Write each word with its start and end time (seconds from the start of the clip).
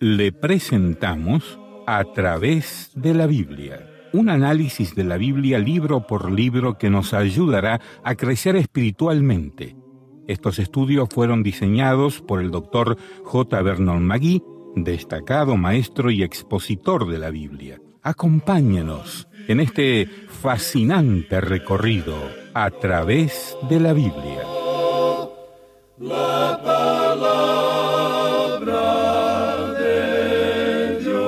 Le 0.00 0.32
presentamos 0.32 1.58
a 1.86 2.04
través 2.04 2.90
de 2.94 3.12
la 3.12 3.26
Biblia. 3.26 3.86
Un 4.14 4.30
análisis 4.30 4.94
de 4.94 5.04
la 5.04 5.18
Biblia 5.18 5.58
libro 5.58 6.06
por 6.06 6.32
libro 6.32 6.78
que 6.78 6.88
nos 6.88 7.12
ayudará 7.12 7.82
a 8.02 8.14
crecer 8.14 8.56
espiritualmente. 8.56 9.76
Estos 10.26 10.58
estudios 10.58 11.10
fueron 11.10 11.42
diseñados 11.42 12.22
por 12.22 12.40
el 12.40 12.50
doctor 12.50 12.96
J. 13.24 13.60
Vernon 13.60 14.02
Magui, 14.02 14.42
destacado 14.74 15.58
maestro 15.58 16.10
y 16.10 16.22
expositor 16.22 17.06
de 17.10 17.18
la 17.18 17.28
Biblia. 17.28 17.78
Acompáñenos 18.04 19.28
en 19.46 19.60
este 19.60 20.08
fascinante 20.42 21.40
recorrido 21.40 22.16
a 22.52 22.68
través 22.68 23.56
de 23.70 23.78
la 23.78 23.92
Biblia. 23.92 24.42
La 26.00 26.60
palabra 26.64 27.62
de 29.78 30.98
Dios. 30.98 31.22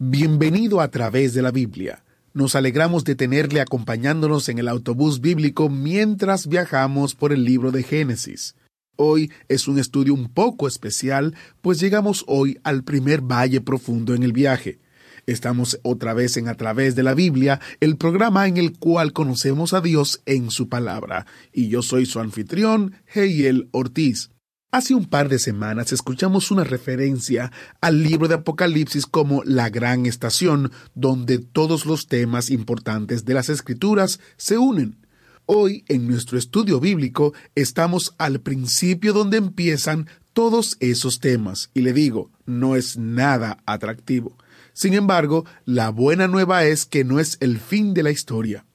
Bienvenido 0.00 0.80
a 0.80 0.88
través 0.88 1.34
de 1.34 1.42
la 1.42 1.52
Biblia. 1.52 2.02
Nos 2.34 2.56
alegramos 2.56 3.04
de 3.04 3.14
tenerle 3.14 3.60
acompañándonos 3.60 4.48
en 4.48 4.58
el 4.58 4.66
autobús 4.66 5.20
bíblico 5.20 5.68
mientras 5.68 6.48
viajamos 6.48 7.14
por 7.14 7.32
el 7.32 7.44
libro 7.44 7.70
de 7.70 7.84
Génesis. 7.84 8.56
Hoy 9.00 9.30
es 9.46 9.68
un 9.68 9.78
estudio 9.78 10.12
un 10.12 10.26
poco 10.26 10.66
especial, 10.66 11.36
pues 11.60 11.78
llegamos 11.78 12.24
hoy 12.26 12.58
al 12.64 12.82
primer 12.82 13.20
valle 13.20 13.60
profundo 13.60 14.12
en 14.12 14.24
el 14.24 14.32
viaje. 14.32 14.80
Estamos 15.24 15.78
otra 15.84 16.14
vez 16.14 16.36
en 16.36 16.48
A 16.48 16.56
través 16.56 16.96
de 16.96 17.04
la 17.04 17.14
Biblia, 17.14 17.60
el 17.78 17.96
programa 17.96 18.48
en 18.48 18.56
el 18.56 18.76
cual 18.76 19.12
conocemos 19.12 19.72
a 19.72 19.80
Dios 19.80 20.20
en 20.26 20.50
su 20.50 20.68
palabra. 20.68 21.26
Y 21.52 21.68
yo 21.68 21.82
soy 21.82 22.06
su 22.06 22.18
anfitrión, 22.18 22.96
Heiel 23.14 23.68
Ortiz. 23.70 24.32
Hace 24.72 24.96
un 24.96 25.04
par 25.04 25.28
de 25.28 25.38
semanas 25.38 25.92
escuchamos 25.92 26.50
una 26.50 26.64
referencia 26.64 27.52
al 27.80 28.02
libro 28.02 28.26
de 28.26 28.34
Apocalipsis 28.34 29.06
como 29.06 29.44
la 29.44 29.70
gran 29.70 30.06
estación, 30.06 30.72
donde 30.96 31.38
todos 31.38 31.86
los 31.86 32.08
temas 32.08 32.50
importantes 32.50 33.24
de 33.24 33.34
las 33.34 33.48
escrituras 33.48 34.18
se 34.36 34.58
unen. 34.58 35.07
Hoy, 35.50 35.82
en 35.88 36.06
nuestro 36.06 36.36
estudio 36.36 36.78
bíblico, 36.78 37.32
estamos 37.54 38.14
al 38.18 38.40
principio 38.40 39.14
donde 39.14 39.38
empiezan 39.38 40.06
todos 40.34 40.76
esos 40.78 41.20
temas, 41.20 41.70
y 41.72 41.80
le 41.80 41.94
digo, 41.94 42.30
no 42.44 42.76
es 42.76 42.98
nada 42.98 43.56
atractivo. 43.64 44.36
Sin 44.74 44.92
embargo, 44.92 45.46
la 45.64 45.88
buena 45.88 46.28
nueva 46.28 46.66
es 46.66 46.84
que 46.84 47.02
no 47.02 47.18
es 47.18 47.38
el 47.40 47.58
fin 47.60 47.94
de 47.94 48.02
la 48.02 48.10
historia. 48.10 48.66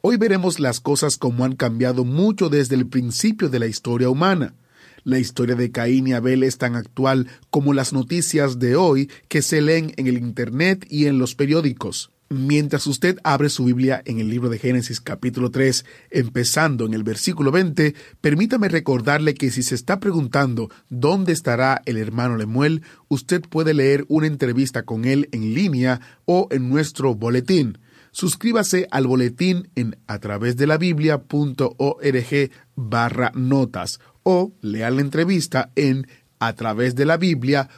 Hoy 0.00 0.16
veremos 0.16 0.58
las 0.58 0.80
cosas 0.80 1.16
como 1.16 1.44
han 1.44 1.54
cambiado 1.54 2.04
mucho 2.04 2.48
desde 2.48 2.74
el 2.74 2.88
principio 2.88 3.48
de 3.48 3.60
la 3.60 3.68
historia 3.68 4.10
humana. 4.10 4.56
La 5.04 5.20
historia 5.20 5.54
de 5.54 5.70
Caín 5.70 6.08
y 6.08 6.14
Abel 6.14 6.42
es 6.42 6.58
tan 6.58 6.74
actual 6.74 7.28
como 7.50 7.72
las 7.72 7.92
noticias 7.92 8.58
de 8.58 8.74
hoy 8.74 9.08
que 9.28 9.42
se 9.42 9.60
leen 9.60 9.92
en 9.96 10.08
el 10.08 10.18
Internet 10.18 10.88
y 10.90 11.06
en 11.06 11.20
los 11.20 11.36
periódicos. 11.36 12.10
Mientras 12.28 12.88
usted 12.88 13.18
abre 13.22 13.48
su 13.48 13.64
Biblia 13.66 14.02
en 14.04 14.18
el 14.18 14.28
libro 14.28 14.48
de 14.48 14.58
Génesis 14.58 15.00
capítulo 15.00 15.52
3, 15.52 15.84
empezando 16.10 16.84
en 16.84 16.92
el 16.92 17.04
versículo 17.04 17.52
20, 17.52 17.94
permítame 18.20 18.68
recordarle 18.68 19.34
que 19.34 19.52
si 19.52 19.62
se 19.62 19.76
está 19.76 20.00
preguntando 20.00 20.68
dónde 20.88 21.32
estará 21.32 21.82
el 21.86 21.98
hermano 21.98 22.36
Lemuel, 22.36 22.82
usted 23.06 23.42
puede 23.42 23.74
leer 23.74 24.04
una 24.08 24.26
entrevista 24.26 24.82
con 24.82 25.04
él 25.04 25.28
en 25.30 25.54
línea 25.54 26.00
o 26.24 26.48
en 26.50 26.68
nuestro 26.68 27.14
boletín. 27.14 27.78
Suscríbase 28.10 28.88
al 28.90 29.06
boletín 29.06 29.68
en 29.76 29.96
a 30.08 30.18
través 30.18 30.56
de 30.56 30.66
la 30.66 30.78
biblia.org 30.78 32.50
barra 32.74 33.30
notas 33.36 34.00
o 34.24 34.52
lea 34.62 34.90
la 34.90 35.00
entrevista 35.00 35.70
en 35.76 36.08
a 36.40 36.54
través 36.54 36.96
de 36.96 37.04
la 37.04 37.18
biblia.org 37.18 37.68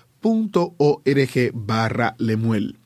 barra 1.52 2.14
Lemuel. 2.18 2.78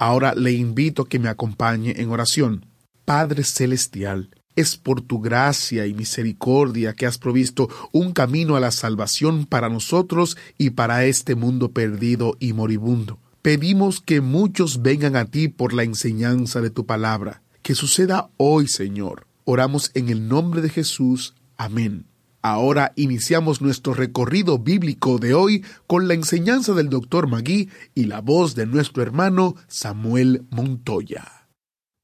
Ahora 0.00 0.34
le 0.34 0.52
invito 0.52 1.02
a 1.02 1.08
que 1.10 1.18
me 1.18 1.28
acompañe 1.28 1.92
en 1.98 2.08
oración. 2.08 2.64
Padre 3.04 3.44
Celestial, 3.44 4.30
es 4.56 4.78
por 4.78 5.02
tu 5.02 5.20
gracia 5.20 5.86
y 5.86 5.92
misericordia 5.92 6.94
que 6.94 7.04
has 7.04 7.18
provisto 7.18 7.68
un 7.92 8.12
camino 8.12 8.56
a 8.56 8.60
la 8.60 8.70
salvación 8.70 9.44
para 9.44 9.68
nosotros 9.68 10.38
y 10.56 10.70
para 10.70 11.04
este 11.04 11.34
mundo 11.34 11.72
perdido 11.72 12.34
y 12.40 12.54
moribundo. 12.54 13.18
Pedimos 13.42 14.00
que 14.00 14.22
muchos 14.22 14.80
vengan 14.80 15.16
a 15.16 15.26
ti 15.26 15.48
por 15.48 15.74
la 15.74 15.82
enseñanza 15.82 16.62
de 16.62 16.70
tu 16.70 16.86
palabra. 16.86 17.42
Que 17.60 17.74
suceda 17.74 18.30
hoy, 18.38 18.68
Señor. 18.68 19.26
Oramos 19.44 19.90
en 19.92 20.08
el 20.08 20.28
nombre 20.28 20.62
de 20.62 20.70
Jesús. 20.70 21.34
Amén. 21.58 22.09
Ahora 22.42 22.92
iniciamos 22.96 23.60
nuestro 23.60 23.92
recorrido 23.92 24.58
bíblico 24.58 25.18
de 25.18 25.34
hoy 25.34 25.62
con 25.86 26.08
la 26.08 26.14
enseñanza 26.14 26.72
del 26.72 26.88
doctor 26.88 27.28
Magui 27.28 27.68
y 27.94 28.04
la 28.04 28.22
voz 28.22 28.54
de 28.54 28.64
nuestro 28.64 29.02
hermano 29.02 29.56
Samuel 29.68 30.46
Montoya. 30.50 31.48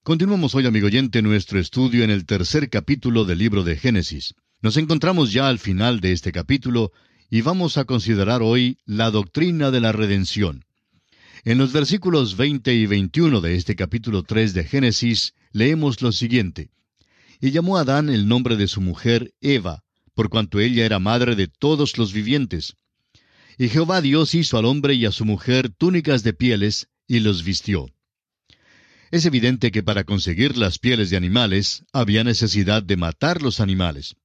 Continuamos 0.02 0.54
hoy, 0.54 0.66
amigo 0.66 0.88
oyente, 0.88 1.22
nuestro 1.22 1.58
estudio 1.58 2.04
en 2.04 2.10
el 2.10 2.26
tercer 2.26 2.68
capítulo 2.68 3.24
del 3.24 3.38
libro 3.38 3.64
de 3.64 3.76
Génesis. 3.76 4.34
Nos 4.60 4.76
encontramos 4.76 5.32
ya 5.32 5.48
al 5.48 5.58
final 5.58 6.00
de 6.00 6.12
este 6.12 6.32
capítulo 6.32 6.92
y 7.30 7.40
vamos 7.40 7.78
a 7.78 7.86
considerar 7.86 8.42
hoy 8.42 8.76
la 8.84 9.10
doctrina 9.10 9.70
de 9.70 9.80
la 9.80 9.92
redención. 9.92 10.66
En 11.44 11.56
los 11.56 11.72
versículos 11.72 12.36
20 12.36 12.74
y 12.74 12.84
21 12.84 13.40
de 13.40 13.54
este 13.54 13.74
capítulo 13.74 14.22
3 14.22 14.52
de 14.52 14.64
Génesis 14.64 15.32
leemos 15.50 16.02
lo 16.02 16.12
siguiente. 16.12 16.68
Y 17.40 17.52
llamó 17.52 17.78
a 17.78 17.82
Adán 17.82 18.10
el 18.10 18.28
nombre 18.28 18.56
de 18.56 18.68
su 18.68 18.80
mujer 18.80 19.32
Eva, 19.40 19.85
por 20.16 20.30
cuanto 20.30 20.58
ella 20.60 20.86
era 20.86 20.98
madre 20.98 21.36
de 21.36 21.46
todos 21.46 21.98
los 21.98 22.14
vivientes. 22.14 22.74
Y 23.58 23.68
Jehová 23.68 24.00
Dios 24.00 24.34
hizo 24.34 24.56
al 24.56 24.64
hombre 24.64 24.94
y 24.94 25.04
a 25.04 25.12
su 25.12 25.26
mujer 25.26 25.68
túnicas 25.68 26.22
de 26.22 26.32
pieles, 26.32 26.88
y 27.06 27.20
los 27.20 27.44
vistió. 27.44 27.86
Es 29.10 29.26
evidente 29.26 29.70
que 29.70 29.82
para 29.82 30.04
conseguir 30.04 30.56
las 30.56 30.78
pieles 30.78 31.10
de 31.10 31.18
animales 31.18 31.84
había 31.92 32.24
necesidad 32.24 32.82
de 32.82 32.96
matar 32.96 33.42
los 33.42 33.60
animales. 33.60 34.16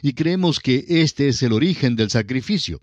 Y 0.00 0.14
creemos 0.14 0.60
que 0.60 0.84
este 0.88 1.26
es 1.26 1.42
el 1.42 1.52
origen 1.52 1.96
del 1.96 2.10
sacrificio. 2.10 2.80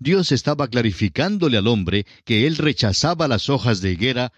Dios 0.00 0.32
estaba 0.32 0.68
clarificándole 0.68 1.58
al 1.58 1.66
hombre 1.66 2.06
que 2.24 2.46
él 2.46 2.56
rechazaba 2.56 3.28
las 3.28 3.50
hojas 3.50 3.82
de 3.82 3.92
higuera 3.92 4.32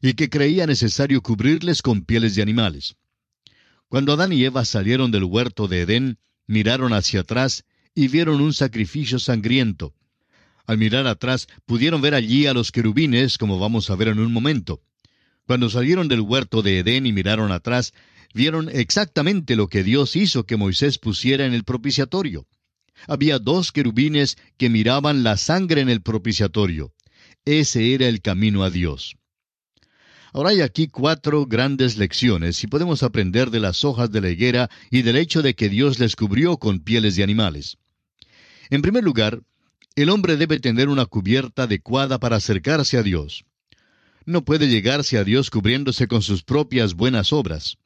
y 0.00 0.14
que 0.14 0.30
creía 0.30 0.66
necesario 0.66 1.22
cubrirles 1.22 1.82
con 1.82 2.04
pieles 2.04 2.36
de 2.36 2.42
animales. 2.42 2.94
Cuando 3.88 4.12
Adán 4.12 4.32
y 4.32 4.44
Eva 4.44 4.64
salieron 4.64 5.10
del 5.10 5.24
huerto 5.24 5.66
de 5.66 5.80
Edén, 5.80 6.18
miraron 6.46 6.92
hacia 6.92 7.20
atrás 7.20 7.64
y 7.94 8.08
vieron 8.08 8.40
un 8.40 8.52
sacrificio 8.52 9.18
sangriento. 9.18 9.94
Al 10.66 10.78
mirar 10.78 11.06
atrás 11.06 11.46
pudieron 11.66 12.00
ver 12.00 12.14
allí 12.14 12.46
a 12.46 12.54
los 12.54 12.72
querubines, 12.72 13.38
como 13.38 13.58
vamos 13.58 13.90
a 13.90 13.96
ver 13.96 14.08
en 14.08 14.18
un 14.18 14.32
momento. 14.32 14.80
Cuando 15.46 15.68
salieron 15.68 16.08
del 16.08 16.22
huerto 16.22 16.62
de 16.62 16.78
Edén 16.78 17.06
y 17.06 17.12
miraron 17.12 17.52
atrás, 17.52 17.92
vieron 18.32 18.70
exactamente 18.70 19.56
lo 19.56 19.68
que 19.68 19.84
Dios 19.84 20.16
hizo 20.16 20.44
que 20.44 20.56
Moisés 20.56 20.98
pusiera 20.98 21.44
en 21.44 21.52
el 21.52 21.64
propiciatorio. 21.64 22.46
Había 23.06 23.38
dos 23.38 23.72
querubines 23.72 24.36
que 24.56 24.70
miraban 24.70 25.22
la 25.22 25.36
sangre 25.36 25.82
en 25.82 25.90
el 25.90 26.00
propiciatorio. 26.00 26.92
Ese 27.44 27.92
era 27.92 28.08
el 28.08 28.22
camino 28.22 28.64
a 28.64 28.70
Dios. 28.70 29.16
Ahora 30.34 30.50
hay 30.50 30.62
aquí 30.62 30.88
cuatro 30.88 31.46
grandes 31.46 31.96
lecciones 31.96 32.64
y 32.64 32.66
podemos 32.66 33.04
aprender 33.04 33.52
de 33.52 33.60
las 33.60 33.84
hojas 33.84 34.10
de 34.10 34.20
la 34.20 34.30
higuera 34.30 34.68
y 34.90 35.02
del 35.02 35.14
hecho 35.14 35.42
de 35.42 35.54
que 35.54 35.68
Dios 35.68 36.00
les 36.00 36.16
cubrió 36.16 36.56
con 36.56 36.80
pieles 36.80 37.14
de 37.14 37.22
animales. 37.22 37.78
En 38.68 38.82
primer 38.82 39.04
lugar, 39.04 39.42
el 39.94 40.10
hombre 40.10 40.36
debe 40.36 40.58
tener 40.58 40.88
una 40.88 41.06
cubierta 41.06 41.62
adecuada 41.62 42.18
para 42.18 42.34
acercarse 42.34 42.98
a 42.98 43.04
Dios. 43.04 43.44
No 44.26 44.44
puede 44.44 44.66
llegarse 44.66 45.18
a 45.18 45.24
Dios 45.24 45.50
cubriéndose 45.50 46.08
con 46.08 46.20
sus 46.20 46.42
propias 46.42 46.94
buenas 46.94 47.32
obras. 47.32 47.76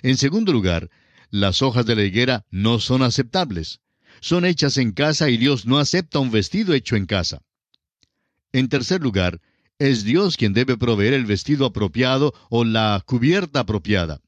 En 0.00 0.16
segundo 0.16 0.54
lugar, 0.54 0.88
las 1.28 1.60
hojas 1.60 1.84
de 1.84 1.94
la 1.94 2.04
higuera 2.04 2.46
no 2.50 2.80
son 2.80 3.02
aceptables. 3.02 3.80
Son 4.20 4.46
hechas 4.46 4.78
en 4.78 4.92
casa 4.92 5.28
y 5.28 5.36
Dios 5.36 5.66
no 5.66 5.78
acepta 5.78 6.20
un 6.20 6.30
vestido 6.30 6.72
hecho 6.72 6.96
en 6.96 7.04
casa. 7.04 7.42
En 8.52 8.70
tercer 8.70 9.02
lugar, 9.02 9.42
es 9.78 10.04
Dios 10.04 10.36
quien 10.36 10.52
debe 10.52 10.76
proveer 10.76 11.14
el 11.14 11.26
vestido 11.26 11.66
apropiado 11.66 12.34
o 12.48 12.64
la 12.64 13.02
cubierta 13.04 13.60
apropiada. 13.60 14.20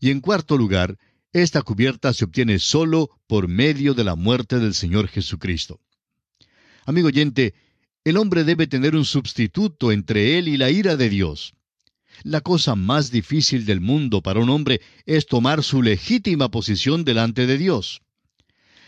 Y 0.00 0.10
en 0.10 0.20
cuarto 0.20 0.56
lugar, 0.56 0.98
esta 1.32 1.62
cubierta 1.62 2.12
se 2.12 2.24
obtiene 2.24 2.58
solo 2.58 3.10
por 3.26 3.48
medio 3.48 3.94
de 3.94 4.04
la 4.04 4.16
muerte 4.16 4.58
del 4.58 4.74
Señor 4.74 5.08
Jesucristo. 5.08 5.80
Amigo 6.84 7.08
oyente, 7.08 7.54
el 8.04 8.16
hombre 8.16 8.44
debe 8.44 8.66
tener 8.66 8.96
un 8.96 9.04
sustituto 9.04 9.92
entre 9.92 10.38
él 10.38 10.48
y 10.48 10.56
la 10.56 10.70
ira 10.70 10.96
de 10.96 11.08
Dios. 11.08 11.54
La 12.24 12.40
cosa 12.40 12.74
más 12.74 13.10
difícil 13.10 13.64
del 13.64 13.80
mundo 13.80 14.20
para 14.22 14.40
un 14.40 14.50
hombre 14.50 14.80
es 15.06 15.26
tomar 15.26 15.62
su 15.62 15.82
legítima 15.82 16.50
posición 16.50 17.04
delante 17.04 17.46
de 17.46 17.56
Dios. 17.56 18.02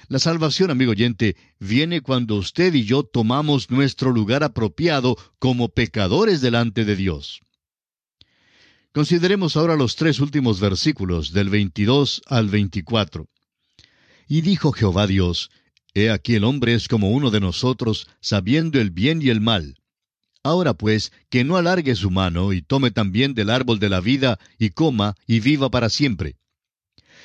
La 0.09 0.19
salvación, 0.19 0.71
amigo 0.71 0.91
oyente, 0.91 1.37
viene 1.59 2.01
cuando 2.01 2.37
usted 2.37 2.75
y 2.75 2.85
yo 2.85 3.05
tomamos 3.05 3.71
nuestro 3.71 4.11
lugar 4.11 4.45
apropiado 4.45 5.17
como 5.39 5.71
pecadores 5.71 6.41
delante 6.41 6.85
de 6.85 6.97
Dios. 6.97 7.41
Consideremos 8.93 9.57
ahora 9.57 9.77
los 9.77 9.97
tres 9.97 10.21
últimos 10.21 10.61
versículos, 10.61 11.33
del 11.33 11.49
22 11.49 12.23
al 12.27 12.49
24. 12.49 13.27
Y 14.29 14.43
dijo 14.43 14.73
Jehová 14.73 15.07
Dios, 15.07 15.51
He 15.95 16.11
aquí 16.11 16.35
el 16.35 16.45
hombre 16.45 16.75
es 16.75 16.89
como 16.89 17.11
uno 17.11 17.31
de 17.31 17.41
nosotros, 17.41 18.07
sabiendo 18.21 18.81
el 18.81 18.91
bien 18.91 19.23
y 19.23 19.31
el 19.31 19.41
mal. 19.41 19.77
Ahora 20.43 20.75
pues, 20.75 21.13
que 21.31 21.45
no 21.45 21.57
alargue 21.57 21.95
su 21.95 22.11
mano 22.11 22.53
y 22.53 22.61
tome 22.61 22.91
también 22.91 23.33
del 23.35 23.49
árbol 23.49 23.79
de 23.79 23.89
la 23.89 24.01
vida, 24.01 24.39
y 24.59 24.71
coma, 24.71 25.15
y 25.27 25.41
viva 25.41 25.71
para 25.71 25.89
siempre. 25.89 26.37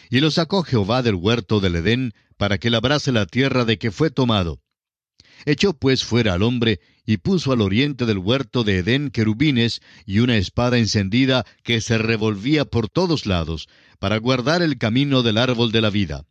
Y 0.10 0.22
lo 0.22 0.32
sacó 0.32 0.64
Jehová 0.64 1.04
del 1.04 1.16
huerto 1.16 1.60
del 1.60 1.76
Edén, 1.76 2.14
para 2.38 2.58
que 2.58 2.70
labrase 2.70 3.12
la 3.12 3.26
tierra 3.26 3.66
de 3.66 3.78
que 3.78 3.92
fue 3.92 4.10
tomado. 4.10 4.60
Echó 5.46 5.74
pues 5.74 6.04
fuera 6.04 6.34
al 6.34 6.44
hombre, 6.44 6.80
y 7.06 7.18
puso 7.18 7.52
al 7.52 7.62
oriente 7.62 8.06
del 8.06 8.18
huerto 8.18 8.64
de 8.64 8.80
Edén 8.80 9.10
querubines 9.10 9.82
y 10.06 10.20
una 10.20 10.38
espada 10.38 10.78
encendida 10.78 11.46
que 11.64 11.82
se 11.82 11.98
revolvía 11.98 12.66
por 12.66 12.90
todos 12.90 13.26
lados, 13.26 13.68
para 14.00 14.18
guardar 14.18 14.62
el 14.62 14.78
camino 14.78 15.24
del 15.24 15.38
árbol 15.38 15.72
de 15.72 15.82
la 15.82 15.90
vida. 15.90 16.26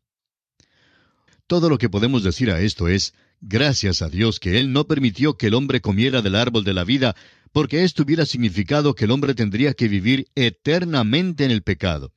Todo 1.46 1.68
lo 1.68 1.78
que 1.78 1.88
podemos 1.88 2.22
decir 2.22 2.50
a 2.50 2.60
esto 2.60 2.88
es, 2.88 3.14
gracias 3.40 4.02
a 4.02 4.08
Dios 4.08 4.40
que 4.40 4.58
Él 4.58 4.72
no 4.72 4.86
permitió 4.86 5.36
que 5.36 5.46
el 5.46 5.54
hombre 5.54 5.80
comiera 5.80 6.20
del 6.20 6.34
árbol 6.34 6.64
de 6.64 6.74
la 6.74 6.84
vida, 6.84 7.16
porque 7.52 7.84
esto 7.84 8.02
hubiera 8.02 8.26
significado 8.26 8.94
que 8.94 9.06
el 9.06 9.10
hombre 9.10 9.34
tendría 9.34 9.72
que 9.74 9.88
vivir 9.88 10.26
eternamente 10.34 11.44
en 11.44 11.50
el 11.50 11.62
pecado. 11.62 12.12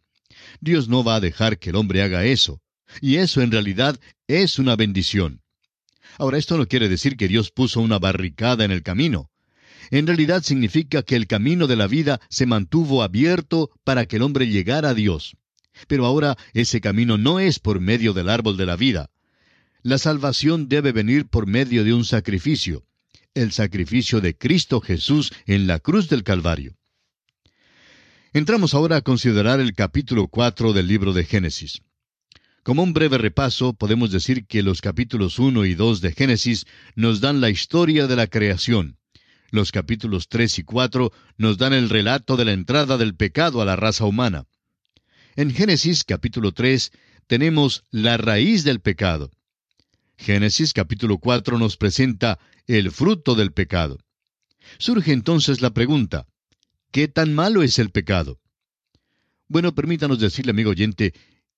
Dios 0.60 0.88
no 0.88 1.04
va 1.04 1.16
a 1.16 1.20
dejar 1.20 1.60
que 1.60 1.72
el 1.72 1.76
hombre 1.76 2.02
haga 2.02 2.26
eso, 2.26 2.62
y 3.02 3.18
eso 3.18 3.42
en 3.42 3.52
realidad 3.52 4.00
es 4.28 4.60
una 4.60 4.76
bendición. 4.76 5.42
Ahora, 6.18 6.38
esto 6.38 6.58
no 6.58 6.68
quiere 6.68 6.90
decir 6.90 7.16
que 7.18 7.28
Dios 7.28 7.52
puso 7.52 7.80
una 7.80 8.00
barricada 8.00 8.66
en 8.66 8.72
el 8.72 8.84
camino. 8.84 9.30
En 9.90 10.08
realidad 10.08 10.44
significa 10.44 11.04
que 11.04 11.16
el 11.16 11.28
camino 11.28 11.68
de 11.68 11.76
la 11.76 11.88
vida 11.88 12.20
se 12.30 12.46
mantuvo 12.46 13.04
abierto 13.04 13.72
para 13.84 14.06
que 14.06 14.18
el 14.18 14.22
hombre 14.22 14.48
llegara 14.48 14.90
a 14.90 14.94
Dios. 14.94 15.36
Pero 15.88 16.06
ahora 16.06 16.38
ese 16.54 16.82
camino 16.82 17.18
no 17.18 17.40
es 17.40 17.60
por 17.60 17.80
medio 17.80 18.14
del 18.14 18.30
árbol 18.30 18.58
de 18.58 18.66
la 18.66 18.76
vida. 18.76 19.10
La 19.84 19.98
salvación 19.98 20.68
debe 20.70 20.92
venir 20.92 21.28
por 21.28 21.48
medio 21.48 21.84
de 21.84 21.94
un 21.94 22.06
sacrificio, 22.06 22.86
el 23.34 23.52
sacrificio 23.52 24.22
de 24.22 24.38
Cristo 24.38 24.80
Jesús 24.80 25.32
en 25.46 25.66
la 25.66 25.80
cruz 25.80 26.08
del 26.08 26.24
Calvario. 26.24 26.78
Entramos 28.34 28.74
ahora 28.74 28.96
a 28.96 29.02
considerar 29.02 29.60
el 29.60 29.74
capítulo 29.74 30.30
4 30.30 30.72
del 30.72 30.88
libro 30.88 31.12
de 31.12 31.26
Génesis. 31.26 31.82
Como 32.64 32.82
un 32.82 32.94
breve 32.94 33.18
repaso, 33.18 33.74
podemos 33.74 34.10
decir 34.10 34.46
que 34.46 34.64
los 34.64 34.80
capítulos 34.80 35.38
1 35.38 35.66
y 35.66 35.74
2 35.74 36.00
de 36.00 36.14
Génesis 36.14 36.66
nos 36.96 37.20
dan 37.20 37.42
la 37.42 37.50
historia 37.50 38.08
de 38.08 38.16
la 38.16 38.28
creación. 38.28 38.98
Los 39.50 39.74
capítulos 39.74 40.30
3 40.30 40.60
y 40.60 40.64
4 40.64 41.12
nos 41.36 41.58
dan 41.58 41.74
el 41.74 41.90
relato 41.90 42.38
de 42.38 42.46
la 42.46 42.54
entrada 42.54 42.98
del 42.98 43.16
pecado 43.16 43.62
a 43.62 43.66
la 43.66 43.76
raza 43.76 44.06
humana. 44.06 44.46
En 45.36 45.54
Génesis 45.54 46.06
capítulo 46.06 46.54
3 46.54 46.94
tenemos 47.28 47.84
la 47.92 48.16
raíz 48.16 48.64
del 48.64 48.80
pecado. 48.80 49.30
Génesis 50.16 50.72
capítulo 50.72 51.18
4 51.18 51.58
nos 51.58 51.76
presenta 51.76 52.40
el 52.66 52.92
fruto 52.92 53.36
del 53.36 53.52
pecado. 53.52 53.98
Surge 54.78 55.12
entonces 55.12 55.60
la 55.60 55.72
pregunta, 55.72 56.28
¿qué 56.92 57.08
tan 57.08 57.34
malo 57.34 57.64
es 57.64 57.80
el 57.80 57.90
pecado? 57.90 58.40
Bueno, 59.48 59.74
permítanos 59.74 60.20
decirle, 60.20 60.52
amigo 60.52 60.72
oyente, 60.72 61.14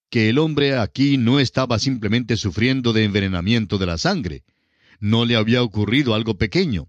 que 0.10 0.30
el 0.30 0.38
hombre 0.38 0.78
aquí 0.78 1.18
no 1.18 1.40
estaba 1.40 1.80
simplemente 1.80 2.38
sufriendo 2.38 2.94
de 2.94 3.04
envenenamiento 3.04 3.78
de 3.78 3.86
la 3.88 3.98
sangre. 3.98 4.44
No 5.00 5.26
le 5.26 5.36
había 5.36 5.64
ocurrido 5.64 6.14
algo 6.14 6.38
pequeño. 6.38 6.88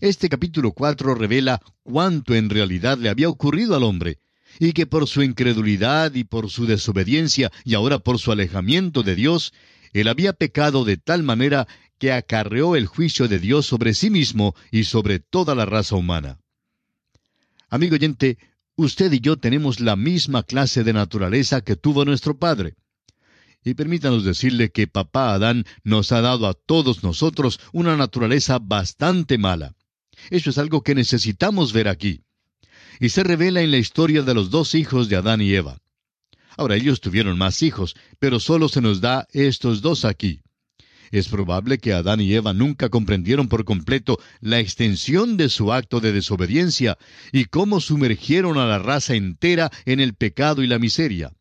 Este 0.00 0.28
capítulo 0.28 0.72
4 0.72 1.14
revela 1.14 1.60
cuánto 1.82 2.34
en 2.34 2.50
realidad 2.50 2.98
le 2.98 3.08
había 3.08 3.28
ocurrido 3.28 3.76
al 3.76 3.84
hombre, 3.84 4.18
y 4.58 4.72
que 4.72 4.86
por 4.86 5.06
su 5.06 5.22
incredulidad 5.22 6.14
y 6.14 6.24
por 6.24 6.50
su 6.50 6.66
desobediencia 6.66 7.52
y 7.64 7.74
ahora 7.74 7.98
por 7.98 8.18
su 8.18 8.32
alejamiento 8.32 9.02
de 9.02 9.14
Dios, 9.14 9.52
él 9.92 10.08
había 10.08 10.32
pecado 10.32 10.84
de 10.84 10.96
tal 10.96 11.22
manera 11.22 11.68
que 11.98 12.12
acarreó 12.12 12.76
el 12.76 12.86
juicio 12.86 13.28
de 13.28 13.38
Dios 13.38 13.66
sobre 13.66 13.94
sí 13.94 14.10
mismo 14.10 14.54
y 14.70 14.84
sobre 14.84 15.18
toda 15.18 15.54
la 15.54 15.66
raza 15.66 15.96
humana. 15.96 16.38
Amigo 17.70 17.94
oyente, 17.94 18.36
usted 18.74 19.12
y 19.12 19.20
yo 19.20 19.36
tenemos 19.36 19.78
la 19.78 19.94
misma 19.94 20.42
clase 20.42 20.82
de 20.82 20.92
naturaleza 20.92 21.60
que 21.60 21.76
tuvo 21.76 22.04
nuestro 22.04 22.36
Padre. 22.36 22.74
Y 23.62 23.74
permítanos 23.74 24.24
decirle 24.24 24.72
que 24.72 24.88
papá 24.88 25.34
Adán 25.34 25.64
nos 25.84 26.10
ha 26.10 26.20
dado 26.20 26.48
a 26.48 26.54
todos 26.54 27.04
nosotros 27.04 27.60
una 27.72 27.96
naturaleza 27.96 28.58
bastante 28.58 29.38
mala. 29.38 29.76
Eso 30.30 30.50
es 30.50 30.58
algo 30.58 30.82
que 30.82 30.96
necesitamos 30.96 31.72
ver 31.72 31.86
aquí. 31.86 32.24
Y 32.98 33.10
se 33.10 33.22
revela 33.22 33.62
en 33.62 33.70
la 33.70 33.78
historia 33.78 34.22
de 34.22 34.34
los 34.34 34.50
dos 34.50 34.74
hijos 34.74 35.08
de 35.08 35.16
Adán 35.16 35.40
y 35.40 35.54
Eva. 35.54 35.78
Ahora 36.56 36.74
ellos 36.74 37.00
tuvieron 37.00 37.38
más 37.38 37.62
hijos, 37.62 37.94
pero 38.18 38.40
solo 38.40 38.68
se 38.68 38.80
nos 38.80 39.00
da 39.00 39.28
estos 39.30 39.80
dos 39.80 40.04
aquí. 40.04 40.42
Es 41.10 41.28
probable 41.28 41.78
que 41.78 41.92
Adán 41.92 42.20
y 42.20 42.32
Eva 42.34 42.52
nunca 42.52 42.88
comprendieron 42.88 43.48
por 43.48 43.64
completo 43.64 44.18
la 44.40 44.60
extensión 44.60 45.36
de 45.36 45.48
su 45.48 45.72
acto 45.72 46.00
de 46.00 46.12
desobediencia 46.12 46.98
y 47.32 47.46
cómo 47.46 47.80
sumergieron 47.80 48.58
a 48.58 48.66
la 48.66 48.78
raza 48.78 49.14
entera 49.14 49.70
en 49.86 49.98
el 49.98 50.14
pecado 50.14 50.62
y 50.62 50.68
la 50.68 50.78
miseria. 50.78 51.32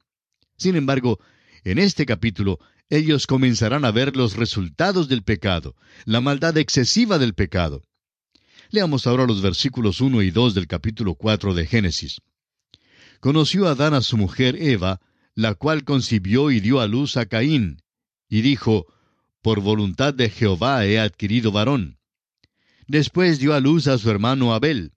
Sin 0.57 0.75
embargo, 0.75 1.19
en 1.63 1.77
este 1.77 2.06
capítulo 2.06 2.60
ellos 2.89 3.27
comenzarán 3.27 3.86
a 3.86 3.92
ver 3.92 4.18
los 4.18 4.36
resultados 4.36 5.07
del 5.07 5.21
pecado, 5.21 5.75
la 6.06 6.21
maldad 6.21 6.57
excesiva 6.57 7.19
del 7.19 7.36
pecado. 7.36 7.83
Leamos 8.71 9.06
ahora 9.06 9.27
los 9.27 9.42
versículos 9.42 10.01
1 10.01 10.24
y 10.24 10.31
2 10.31 10.56
del 10.56 10.68
capítulo 10.68 11.13
4 11.13 11.54
de 11.54 11.68
Génesis. 11.68 12.21
Conoció 13.19 13.68
Adán 13.68 13.94
a 13.94 14.01
su 14.01 14.18
mujer 14.18 14.56
Eva, 14.60 15.00
la 15.36 15.54
cual 15.54 15.83
concibió 15.83 16.50
y 16.50 16.60
dio 16.60 16.80
a 16.80 16.88
luz 16.88 17.18
a 17.18 17.27
Caín, 17.27 17.83
y 18.27 18.42
dijo, 18.42 18.88
por 19.41 19.62
voluntad 19.62 20.13
de 20.13 20.30
Jehová 20.30 20.86
he 20.86 21.00
adquirido 21.00 21.51
varón. 21.51 21.97
Después 22.88 23.39
dio 23.39 23.53
a 23.53 23.59
luz 23.59 23.88
a 23.88 23.97
su 23.97 24.09
hermano 24.09 24.53
Abel, 24.53 24.94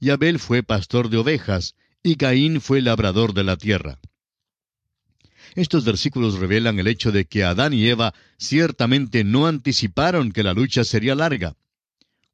y 0.00 0.10
Abel 0.10 0.38
fue 0.38 0.62
pastor 0.62 1.10
de 1.10 1.18
ovejas, 1.18 1.74
y 2.02 2.16
Caín 2.16 2.60
fue 2.60 2.80
labrador 2.80 3.34
de 3.34 3.44
la 3.44 3.56
tierra. 3.56 3.98
Estos 5.54 5.84
versículos 5.84 6.38
revelan 6.38 6.78
el 6.78 6.86
hecho 6.86 7.12
de 7.12 7.26
que 7.26 7.44
Adán 7.44 7.74
y 7.74 7.86
Eva 7.86 8.14
ciertamente 8.38 9.22
no 9.22 9.46
anticiparon 9.46 10.32
que 10.32 10.42
la 10.42 10.54
lucha 10.54 10.84
sería 10.84 11.14
larga. 11.14 11.56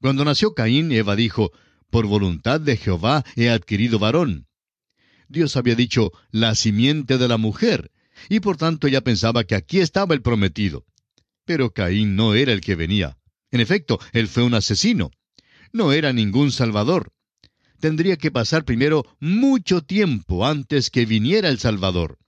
Cuando 0.00 0.24
nació 0.24 0.54
Caín, 0.54 0.92
Eva 0.92 1.16
dijo, 1.16 1.50
Por 1.90 2.06
voluntad 2.06 2.60
de 2.60 2.76
Jehová 2.76 3.24
he 3.34 3.50
adquirido 3.50 3.98
varón. 3.98 4.46
Dios 5.28 5.56
había 5.56 5.74
dicho, 5.74 6.12
la 6.30 6.54
simiente 6.54 7.18
de 7.18 7.28
la 7.28 7.36
mujer, 7.36 7.90
y 8.28 8.40
por 8.40 8.56
tanto 8.56 8.86
ella 8.86 9.00
pensaba 9.00 9.44
que 9.44 9.56
aquí 9.56 9.80
estaba 9.80 10.14
el 10.14 10.22
prometido. 10.22 10.84
Pero 11.48 11.72
Caín 11.72 12.14
no 12.14 12.34
era 12.34 12.52
el 12.52 12.60
que 12.60 12.74
venía. 12.74 13.16
En 13.50 13.60
efecto, 13.60 13.98
él 14.12 14.28
fue 14.28 14.42
un 14.42 14.52
asesino. 14.52 15.10
No 15.72 15.94
era 15.94 16.12
ningún 16.12 16.52
salvador. 16.52 17.14
Tendría 17.80 18.18
que 18.18 18.30
pasar 18.30 18.66
primero 18.66 19.06
mucho 19.18 19.80
tiempo 19.80 20.44
antes 20.44 20.90
que 20.90 21.06
viniera 21.06 21.48
el 21.48 21.58
Salvador. 21.58 22.18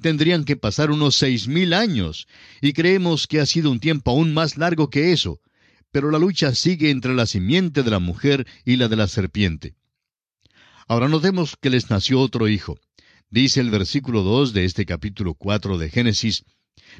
Tendrían 0.00 0.44
que 0.44 0.54
pasar 0.54 0.92
unos 0.92 1.16
seis 1.16 1.48
mil 1.48 1.74
años, 1.74 2.28
y 2.60 2.72
creemos 2.72 3.26
que 3.26 3.40
ha 3.40 3.46
sido 3.46 3.72
un 3.72 3.80
tiempo 3.80 4.12
aún 4.12 4.32
más 4.34 4.56
largo 4.56 4.88
que 4.88 5.10
eso. 5.10 5.40
Pero 5.90 6.12
la 6.12 6.20
lucha 6.20 6.54
sigue 6.54 6.90
entre 6.90 7.16
la 7.16 7.26
simiente 7.26 7.82
de 7.82 7.90
la 7.90 7.98
mujer 7.98 8.46
y 8.64 8.76
la 8.76 8.86
de 8.86 8.94
la 8.94 9.08
serpiente. 9.08 9.74
Ahora 10.86 11.08
notemos 11.08 11.56
que 11.60 11.70
les 11.70 11.90
nació 11.90 12.20
otro 12.20 12.46
hijo. 12.46 12.78
Dice 13.30 13.58
el 13.58 13.70
versículo 13.70 14.22
2 14.22 14.52
de 14.52 14.64
este 14.64 14.86
capítulo 14.86 15.34
4 15.34 15.76
de 15.76 15.90
Génesis, 15.90 16.44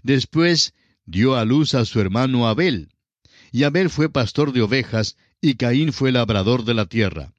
Después 0.03 0.75
dio 1.07 1.37
a 1.37 1.45
luz 1.45 1.75
a 1.75 1.85
su 1.85 2.01
hermano 2.01 2.49
Abel. 2.49 2.91
Y 3.53 3.65
Abel 3.65 3.91
fue 3.91 4.09
pastor 4.11 4.53
de 4.53 4.63
ovejas, 4.63 5.17
y 5.41 5.55
Caín 5.55 5.93
fue 5.93 6.13
labrador 6.13 6.65
de 6.65 6.75
la 6.75 6.87
tierra. 6.87 7.33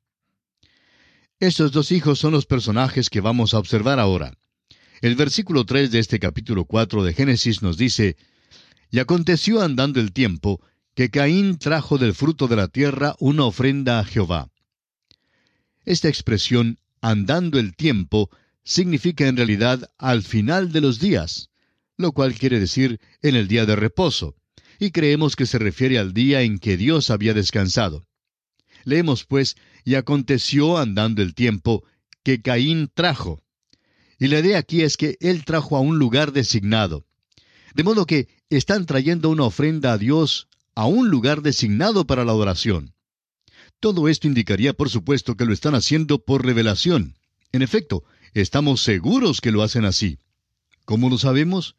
Estos 1.39 1.72
dos 1.72 1.91
hijos 1.91 2.20
son 2.20 2.34
los 2.34 2.46
personajes 2.46 3.10
que 3.10 3.22
vamos 3.22 3.53
a 3.53 3.60
observar 3.60 4.00
ahora. 4.00 4.38
El 5.01 5.15
versículo 5.15 5.65
3 5.65 5.89
de 5.91 6.00
este 6.00 6.20
capítulo 6.20 6.65
4 6.65 7.03
de 7.03 7.13
Génesis 7.13 7.62
nos 7.62 7.77
dice, 7.77 8.18
Y 8.91 9.00
aconteció 9.00 9.62
andando 9.62 10.00
el 10.00 10.12
tiempo, 10.12 10.62
que 10.94 11.10
Caín 11.10 11.58
trajo 11.58 11.98
del 11.98 12.13
fruto 12.13 12.48
de 12.48 12.58
la 12.58 12.68
tierra 12.68 13.15
una 13.20 13.46
ofrenda 13.46 14.00
a 14.00 14.03
Jehová. 14.03 14.50
Esta 15.86 16.10
expresión, 16.10 16.77
andando 17.01 17.58
el 17.58 17.75
tiempo, 17.75 18.30
significa 18.63 19.27
en 19.27 19.38
realidad 19.38 19.89
al 19.98 20.22
final 20.24 20.72
de 20.72 20.82
los 20.82 21.00
días 21.00 21.50
lo 22.01 22.12
cual 22.12 22.34
quiere 22.36 22.60
decir 22.60 23.00
en 23.22 23.36
el 23.36 23.48
día 23.48 23.65
de 23.65 23.75
reposo, 23.75 24.36
y 24.79 24.91
creemos 24.91 25.36
que 25.36 25.46
se 25.46 25.60
refiere 25.60 26.00
al 26.00 26.13
día 26.13 26.41
en 26.41 26.60
que 26.60 26.75
Dios 26.77 27.10
había 27.10 27.34
descansado. 27.34 28.05
Leemos 28.84 29.25
pues, 29.25 29.55
y 29.86 29.96
aconteció 29.96 30.77
andando 30.77 31.22
el 31.22 31.36
tiempo, 31.36 31.84
que 32.24 32.41
Caín 32.41 32.89
trajo. 32.93 33.41
Y 34.20 34.27
la 34.27 34.39
idea 34.39 34.58
aquí 34.58 34.81
es 34.81 34.98
que 34.98 35.17
él 35.20 35.46
trajo 35.46 35.77
a 35.77 35.81
un 35.81 35.98
lugar 36.00 36.31
designado. 36.31 37.05
De 37.74 37.84
modo 37.84 38.05
que 38.05 38.27
están 38.50 38.86
trayendo 38.86 39.29
una 39.29 39.43
ofrenda 39.43 39.93
a 39.93 39.98
Dios 39.98 40.48
a 40.75 40.86
un 40.86 41.10
lugar 41.10 41.41
designado 41.41 42.05
para 42.05 42.25
la 42.25 42.31
adoración. 42.31 42.93
Todo 43.79 44.08
esto 44.08 44.27
indicaría, 44.27 44.74
por 44.74 44.89
supuesto, 44.89 45.36
que 45.36 45.46
lo 45.46 45.53
están 45.53 45.75
haciendo 45.75 46.20
por 46.20 46.46
revelación. 46.46 47.15
En 47.51 47.62
efecto, 47.62 48.03
estamos 48.34 48.84
seguros 48.84 49.41
que 49.41 49.51
lo 49.51 49.63
hacen 49.63 49.86
así. 49.86 50.20
¿Cómo 50.86 51.10
lo 51.10 51.17
sabemos? 51.17 51.75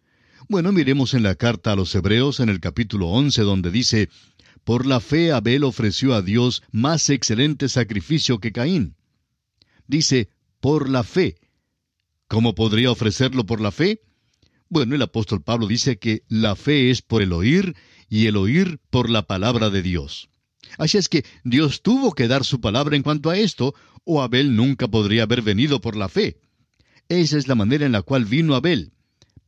Bueno, 0.48 0.72
miremos 0.72 1.14
en 1.14 1.22
la 1.22 1.34
carta 1.36 1.72
a 1.72 1.76
los 1.76 1.94
Hebreos 1.94 2.40
en 2.40 2.48
el 2.48 2.60
capítulo 2.60 3.08
11 3.08 3.42
donde 3.42 3.70
dice, 3.70 4.08
Por 4.64 4.86
la 4.86 5.00
fe 5.00 5.32
Abel 5.32 5.64
ofreció 5.64 6.14
a 6.14 6.22
Dios 6.22 6.62
más 6.72 7.10
excelente 7.10 7.68
sacrificio 7.68 8.38
que 8.38 8.52
Caín. 8.52 8.96
Dice, 9.86 10.28
por 10.60 10.88
la 10.88 11.04
fe. 11.04 11.36
¿Cómo 12.28 12.54
podría 12.54 12.90
ofrecerlo 12.90 13.46
por 13.46 13.60
la 13.60 13.70
fe? 13.70 14.00
Bueno, 14.68 14.94
el 14.94 15.02
apóstol 15.02 15.42
Pablo 15.42 15.66
dice 15.66 15.98
que 15.98 16.22
la 16.28 16.56
fe 16.56 16.90
es 16.90 17.02
por 17.02 17.22
el 17.22 17.32
oír 17.32 17.76
y 18.08 18.26
el 18.26 18.36
oír 18.36 18.80
por 18.90 19.10
la 19.10 19.26
palabra 19.26 19.70
de 19.70 19.82
Dios. 19.82 20.28
Así 20.78 20.98
es 20.98 21.08
que 21.08 21.24
Dios 21.44 21.82
tuvo 21.82 22.12
que 22.12 22.28
dar 22.28 22.44
su 22.44 22.60
palabra 22.60 22.96
en 22.96 23.02
cuanto 23.02 23.30
a 23.30 23.36
esto, 23.36 23.74
o 24.04 24.22
Abel 24.22 24.56
nunca 24.56 24.88
podría 24.88 25.24
haber 25.24 25.42
venido 25.42 25.80
por 25.80 25.96
la 25.96 26.08
fe. 26.08 26.40
Esa 27.08 27.38
es 27.38 27.48
la 27.48 27.54
manera 27.54 27.86
en 27.86 27.92
la 27.92 28.02
cual 28.02 28.24
vino 28.24 28.54
Abel. 28.54 28.91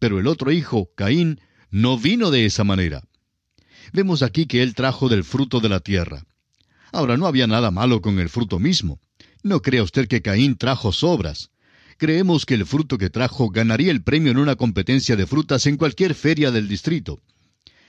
Pero 0.05 0.21
el 0.21 0.27
otro 0.27 0.53
hijo, 0.53 0.91
Caín, 0.95 1.41
no 1.71 1.97
vino 1.97 2.31
de 2.31 2.45
esa 2.45 2.63
manera. 2.63 3.05
Vemos 3.95 4.23
aquí 4.23 4.45
que 4.45 4.63
él 4.63 4.75
trajo 4.75 5.09
del 5.09 5.25
fruto 5.25 5.61
de 5.61 5.71
la 5.71 5.81
tierra. 5.81 6.27
Ahora, 6.93 7.17
no 7.17 7.27
había 7.27 7.47
nada 7.47 7.71
malo 7.71 8.03
con 8.03 8.19
el 8.19 8.29
fruto 8.29 8.59
mismo. 8.59 9.01
No 9.43 9.63
crea 9.63 9.83
usted 9.83 10.07
que 10.07 10.21
Caín 10.21 10.59
trajo 10.59 10.93
sobras. 10.93 11.53
Creemos 11.97 12.45
que 12.45 12.53
el 12.53 12.67
fruto 12.67 12.99
que 12.99 13.09
trajo 13.09 13.49
ganaría 13.49 13.91
el 13.91 14.03
premio 14.03 14.31
en 14.31 14.37
una 14.37 14.57
competencia 14.57 15.17
de 15.17 15.27
frutas 15.27 15.65
en 15.65 15.79
cualquier 15.79 16.15
feria 16.15 16.51
del 16.51 16.69
distrito. 16.69 17.23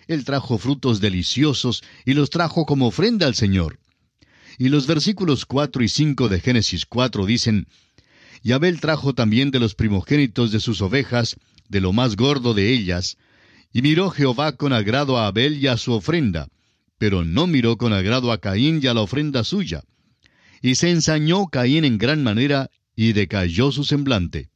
Él 0.08 0.24
trajo 0.24 0.58
frutos 0.58 1.02
deliciosos 1.02 1.84
y 2.06 2.14
los 2.14 2.30
trajo 2.30 2.66
como 2.66 2.88
ofrenda 2.88 3.28
al 3.28 3.36
Señor. 3.36 3.78
Y 4.58 4.70
los 4.70 4.88
versículos 4.88 5.46
4 5.46 5.84
y 5.84 5.90
5 5.90 6.30
de 6.30 6.40
Génesis 6.40 6.86
4 6.86 7.26
dicen, 7.26 7.68
Y 8.42 8.54
Abel 8.54 8.80
trajo 8.80 9.14
también 9.14 9.52
de 9.52 9.60
los 9.60 9.76
primogénitos 9.76 10.54
de 10.54 10.62
sus 10.62 10.82
ovejas, 10.82 11.36
de 11.70 11.82
lo 11.82 11.94
más 11.94 12.16
gordo 12.16 12.54
de 12.54 12.74
ellas, 12.74 13.18
y 13.72 13.82
miró 13.82 14.10
Jehová 14.10 14.56
con 14.56 14.74
agrado 14.74 15.18
a 15.18 15.28
Abel 15.28 15.58
y 15.58 15.68
a 15.68 15.78
su 15.78 15.94
ofrenda, 15.94 16.48
pero 16.98 17.26
no 17.26 17.48
miró 17.48 17.78
con 17.78 17.94
agrado 17.94 18.32
a 18.32 18.40
Caín 18.40 18.80
y 18.82 18.88
a 18.88 18.94
la 18.94 19.02
ofrenda 19.02 19.44
suya. 19.44 19.84
Y 20.62 20.76
se 20.76 20.90
ensañó 20.90 21.48
Caín 21.48 21.86
en 21.86 21.98
gran 21.98 22.24
manera, 22.24 22.70
y 22.96 23.14
decayó 23.14 23.72
su 23.72 23.84
semblante. 23.84 24.50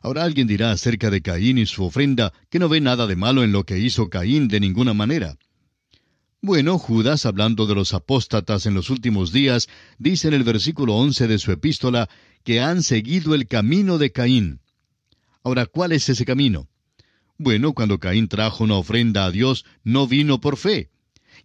Ahora 0.00 0.22
alguien 0.22 0.46
dirá 0.46 0.70
acerca 0.70 1.10
de 1.10 1.22
Caín 1.22 1.58
y 1.58 1.66
su 1.66 1.84
ofrenda 1.84 2.32
que 2.50 2.58
no 2.58 2.68
ve 2.68 2.80
nada 2.80 3.06
de 3.06 3.16
malo 3.16 3.42
en 3.42 3.52
lo 3.52 3.64
que 3.64 3.78
hizo 3.78 4.08
Caín 4.08 4.48
de 4.48 4.60
ninguna 4.60 4.94
manera. 4.94 5.36
Bueno, 6.40 6.78
Judas, 6.78 7.26
hablando 7.26 7.66
de 7.66 7.74
los 7.74 7.94
apóstatas 7.94 8.66
en 8.66 8.74
los 8.74 8.90
últimos 8.90 9.32
días, 9.32 9.68
dice 9.98 10.28
en 10.28 10.34
el 10.34 10.44
versículo 10.44 10.94
once 10.94 11.26
de 11.26 11.38
su 11.38 11.50
epístola 11.50 12.08
que 12.44 12.60
han 12.60 12.84
seguido 12.84 13.34
el 13.34 13.48
camino 13.48 13.98
de 13.98 14.12
Caín. 14.12 14.60
Ahora, 15.48 15.64
¿cuál 15.64 15.92
es 15.92 16.06
ese 16.10 16.26
camino? 16.26 16.68
Bueno, 17.38 17.72
cuando 17.72 17.98
Caín 17.98 18.28
trajo 18.28 18.64
una 18.64 18.74
ofrenda 18.74 19.24
a 19.24 19.30
Dios, 19.30 19.64
no 19.82 20.06
vino 20.06 20.42
por 20.42 20.58
fe. 20.58 20.90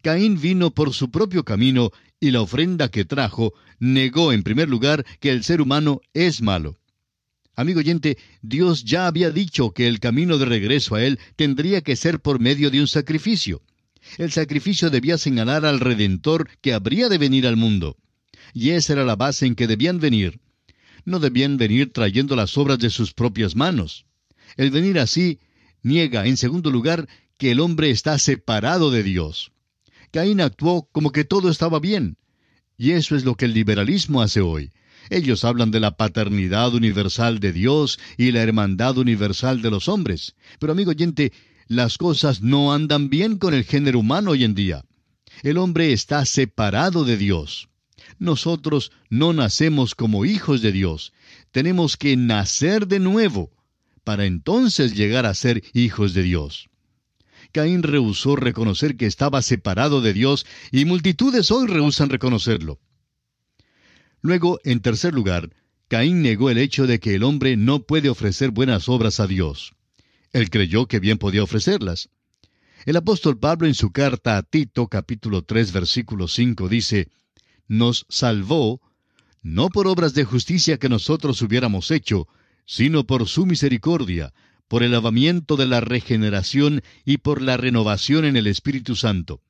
Caín 0.01 0.41
vino 0.41 0.72
por 0.72 0.93
su 0.93 1.10
propio 1.10 1.45
camino 1.45 1.91
y 2.19 2.31
la 2.31 2.41
ofrenda 2.41 2.89
que 2.89 3.05
trajo 3.05 3.53
negó 3.79 4.33
en 4.33 4.43
primer 4.43 4.67
lugar 4.67 5.05
que 5.22 5.29
el 5.29 5.45
ser 5.45 5.62
humano 5.62 6.01
es 6.13 6.41
malo. 6.41 6.77
Amigo 7.55 7.79
oyente, 7.79 8.17
Dios 8.41 8.83
ya 8.83 9.07
había 9.07 9.31
dicho 9.31 9.72
que 9.72 9.88
el 9.88 10.01
camino 10.01 10.38
de 10.38 10.48
regreso 10.48 10.95
a 10.95 11.03
Él 11.05 11.17
tendría 11.38 11.79
que 11.79 11.95
ser 11.95 12.19
por 12.19 12.41
medio 12.41 12.72
de 12.72 12.81
un 12.81 12.89
sacrificio. 12.89 13.62
El 14.17 14.33
sacrificio 14.33 14.89
debía 14.89 15.17
señalar 15.17 15.65
al 15.65 15.79
Redentor 15.79 16.50
que 16.60 16.74
habría 16.74 17.07
de 17.07 17.19
venir 17.19 17.48
al 17.48 17.55
mundo. 17.55 17.95
Y 18.53 18.72
esa 18.72 18.91
era 18.91 19.05
la 19.05 19.15
base 19.15 19.45
en 19.45 19.55
que 19.55 19.65
debían 19.65 20.00
venir. 20.00 20.41
No 21.05 21.19
debían 21.19 21.57
venir 21.57 21.91
trayendo 21.91 22.36
las 22.36 22.57
obras 22.57 22.79
de 22.79 22.89
sus 22.89 23.13
propias 23.13 23.55
manos. 23.55 24.05
El 24.55 24.72
venir 24.72 25.00
así 25.00 25.39
niega, 25.81 26.25
en 26.25 26.38
segundo 26.38 26.72
lugar, 26.72 27.07
que 27.38 27.51
el 27.51 27.60
hombre 27.60 27.89
está 27.89 28.17
separado 28.17 28.91
de 28.91 29.03
Dios. 29.03 29.51
Caín 30.12 30.41
actuó 30.41 30.88
como 30.91 31.12
que 31.12 31.25
todo 31.25 31.50
estaba 31.50 31.79
bien. 31.79 32.17
Y 32.77 32.91
eso 32.91 33.15
es 33.15 33.25
lo 33.25 33.36
que 33.36 33.45
el 33.45 33.53
liberalismo 33.53 34.22
hace 34.22 34.41
hoy. 34.41 34.72
Ellos 35.10 35.43
hablan 35.43 35.72
de 35.72 35.79
la 35.79 35.98
paternidad 35.98 36.74
universal 36.74 37.39
de 37.39 37.51
Dios 37.51 38.00
y 38.17 38.31
la 38.31 38.41
hermandad 38.41 38.98
universal 38.98 39.62
de 39.62 39.72
los 39.72 39.89
hombres. 39.89 40.36
Pero 40.60 40.72
amigo 40.72 40.91
oyente, 40.91 41.33
las 41.67 41.98
cosas 41.98 42.41
no 42.41 42.74
andan 42.74 43.10
bien 43.10 43.38
con 43.38 43.53
el 43.53 43.63
género 43.63 44.00
humano 44.00 44.31
hoy 44.31 44.43
en 44.43 44.55
día. 44.55 44.86
El 45.41 45.57
hombre 45.57 45.91
está 45.91 46.25
separado 46.25 47.03
de 47.03 47.17
Dios. 47.17 47.69
Nosotros 48.20 48.91
no 49.10 49.34
nacemos 49.34 49.96
como 49.96 50.25
hijos 50.25 50.62
de 50.62 50.72
Dios. 50.72 51.13
Tenemos 51.51 51.98
que 51.98 52.15
nacer 52.15 52.88
de 52.88 53.00
nuevo 53.00 53.51
para 54.03 54.25
entonces 54.25 54.96
llegar 54.96 55.25
a 55.25 55.34
ser 55.34 55.63
hijos 55.74 56.13
de 56.13 56.24
Dios. 56.24 56.70
Caín 57.51 57.84
rehusó 57.84 58.36
reconocer 58.36 58.98
que 58.98 59.05
estaba 59.05 59.41
separado 59.41 60.01
de 60.01 60.13
Dios 60.13 60.46
y 60.72 60.86
multitudes 60.86 61.51
hoy 61.51 61.67
rehusan 61.67 62.10
reconocerlo. 62.10 62.79
Luego, 64.22 64.60
en 64.63 64.79
tercer 64.79 65.13
lugar, 65.13 65.53
Caín 65.88 66.22
negó 66.22 66.50
el 66.50 66.58
hecho 66.58 66.88
de 66.88 67.00
que 67.00 67.13
el 67.13 67.24
hombre 67.24 67.55
no 67.58 67.84
puede 67.84 68.10
ofrecer 68.10 68.51
buenas 68.51 68.89
obras 68.89 69.20
a 69.20 69.27
Dios. 69.27 69.74
Él 70.32 70.50
creyó 70.50 70.88
que 70.88 71.00
bien 71.00 71.20
podía 71.20 71.43
ofrecerlas. 71.43 72.10
El 72.86 72.98
apóstol 72.98 73.38
Pablo 73.38 73.67
en 73.67 73.75
su 73.75 73.91
carta 73.91 74.38
a 74.38 74.43
Tito 74.43 74.88
capítulo 74.88 75.43
3 75.43 75.72
versículo 75.72 76.27
5 76.27 76.67
dice, 76.67 77.10
Nos 77.67 78.05
salvó, 78.10 78.82
no 79.41 79.70
por 79.70 79.88
obras 79.88 80.13
de 80.13 80.25
justicia 80.25 80.77
que 80.77 80.89
nosotros 80.89 81.41
hubiéramos 81.41 81.91
hecho, 81.91 82.27
sino 82.65 83.05
por 83.05 83.27
su 83.27 83.46
misericordia, 83.46 84.34
por 84.67 84.84
el 84.84 84.91
lavamiento 84.91 85.58
de 85.58 85.67
la 85.67 85.82
regeneración 85.82 86.82
y 87.05 87.17
por 87.17 87.41
la 87.41 87.58
renovación 87.58 88.25
en 88.25 88.38
el 88.38 88.48
Espíritu 88.48 88.96
Santo 88.96 89.41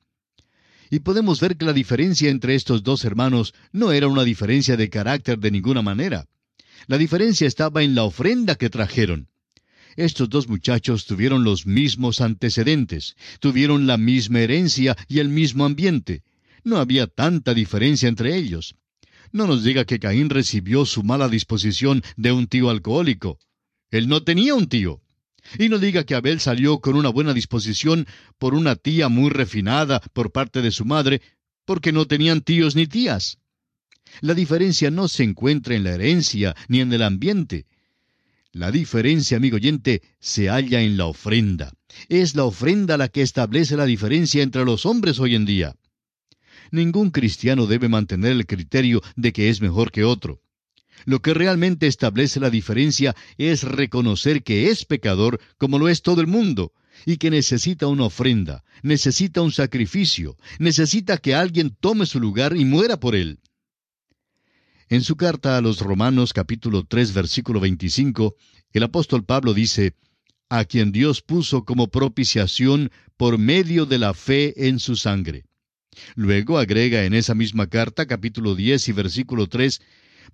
y 0.90 1.00
podemos 1.00 1.40
ver 1.40 1.56
que 1.56 1.64
la 1.64 1.72
diferencia 1.72 2.30
entre 2.30 2.54
estos 2.54 2.82
dos 2.84 3.04
hermanos 3.04 3.52
no 3.72 3.90
era 3.90 4.06
una 4.06 4.22
diferencia 4.22 4.76
de 4.76 4.90
carácter 4.90 5.38
de 5.38 5.50
ninguna 5.50 5.82
manera. 5.82 6.26
La 6.86 6.98
diferencia 6.98 7.48
estaba 7.48 7.82
en 7.82 7.94
la 7.94 8.04
ofrenda 8.04 8.54
que 8.54 8.70
trajeron. 8.70 9.28
Estos 9.96 10.28
dos 10.28 10.48
muchachos 10.48 11.06
tuvieron 11.06 11.42
los 11.42 11.66
mismos 11.66 12.20
antecedentes, 12.20 13.16
tuvieron 13.40 13.86
la 13.86 13.96
misma 13.96 14.40
herencia 14.40 14.96
y 15.08 15.20
el 15.20 15.28
mismo 15.28 15.64
ambiente. 15.64 16.22
No 16.64 16.78
había 16.78 17.06
tanta 17.06 17.52
diferencia 17.52 18.08
entre 18.08 18.36
ellos. 18.36 18.74
No 19.32 19.46
nos 19.46 19.62
diga 19.62 19.84
que 19.84 19.98
Caín 19.98 20.30
recibió 20.30 20.86
su 20.86 21.02
mala 21.02 21.28
disposición 21.28 22.02
de 22.16 22.32
un 22.32 22.46
tío 22.46 22.70
alcohólico. 22.70 23.38
Él 23.90 24.08
no 24.08 24.22
tenía 24.22 24.54
un 24.54 24.66
tío. 24.68 25.02
Y 25.58 25.68
no 25.68 25.78
diga 25.78 26.04
que 26.04 26.14
Abel 26.14 26.40
salió 26.40 26.80
con 26.80 26.96
una 26.96 27.10
buena 27.10 27.34
disposición 27.34 28.06
por 28.38 28.54
una 28.54 28.76
tía 28.76 29.10
muy 29.10 29.28
refinada 29.28 30.00
por 30.14 30.32
parte 30.32 30.62
de 30.62 30.70
su 30.70 30.86
madre, 30.86 31.20
porque 31.66 31.92
no 31.92 32.06
tenían 32.06 32.40
tíos 32.40 32.76
ni 32.76 32.86
tías. 32.86 33.38
La 34.20 34.32
diferencia 34.32 34.90
no 34.90 35.08
se 35.08 35.22
encuentra 35.22 35.74
en 35.74 35.84
la 35.84 35.92
herencia 35.92 36.54
ni 36.68 36.80
en 36.80 36.92
el 36.92 37.02
ambiente. 37.02 37.66
La 38.52 38.70
diferencia, 38.70 39.36
amigo 39.36 39.56
oyente, 39.56 40.00
se 40.20 40.48
halla 40.48 40.80
en 40.80 40.96
la 40.96 41.06
ofrenda. 41.06 41.72
Es 42.08 42.34
la 42.36 42.44
ofrenda 42.44 42.96
la 42.96 43.08
que 43.08 43.22
establece 43.22 43.76
la 43.76 43.84
diferencia 43.84 44.42
entre 44.42 44.64
los 44.64 44.86
hombres 44.86 45.18
hoy 45.18 45.34
en 45.34 45.44
día. 45.44 45.74
Ningún 46.70 47.10
cristiano 47.10 47.66
debe 47.66 47.88
mantener 47.88 48.32
el 48.32 48.46
criterio 48.46 49.02
de 49.16 49.32
que 49.32 49.48
es 49.48 49.60
mejor 49.60 49.92
que 49.92 50.04
otro. 50.04 50.40
Lo 51.04 51.20
que 51.20 51.34
realmente 51.34 51.86
establece 51.86 52.40
la 52.40 52.50
diferencia 52.50 53.14
es 53.36 53.62
reconocer 53.62 54.42
que 54.42 54.70
es 54.70 54.84
pecador 54.84 55.40
como 55.58 55.78
lo 55.78 55.88
es 55.88 56.02
todo 56.02 56.20
el 56.20 56.26
mundo, 56.26 56.72
y 57.04 57.16
que 57.16 57.30
necesita 57.30 57.86
una 57.86 58.04
ofrenda, 58.04 58.64
necesita 58.82 59.42
un 59.42 59.52
sacrificio, 59.52 60.36
necesita 60.58 61.18
que 61.18 61.34
alguien 61.34 61.76
tome 61.78 62.06
su 62.06 62.20
lugar 62.20 62.56
y 62.56 62.64
muera 62.64 62.98
por 62.98 63.14
él. 63.14 63.40
En 64.88 65.02
su 65.02 65.16
carta 65.16 65.56
a 65.56 65.60
los 65.60 65.80
Romanos 65.80 66.32
capítulo 66.32 66.84
3 66.84 67.12
versículo 67.12 67.60
25, 67.60 68.36
el 68.72 68.82
apóstol 68.82 69.24
Pablo 69.24 69.54
dice, 69.54 69.94
a 70.48 70.64
quien 70.64 70.92
Dios 70.92 71.22
puso 71.22 71.64
como 71.64 71.88
propiciación 71.88 72.90
por 73.16 73.38
medio 73.38 73.86
de 73.86 73.98
la 73.98 74.14
fe 74.14 74.68
en 74.68 74.78
su 74.78 74.96
sangre. 74.96 75.44
Luego 76.14 76.58
agrega 76.58 77.04
en 77.04 77.14
esa 77.14 77.34
misma 77.34 77.68
carta, 77.68 78.06
capítulo 78.06 78.54
10 78.54 78.88
y 78.88 78.92
versículo 78.92 79.46
3, 79.46 79.80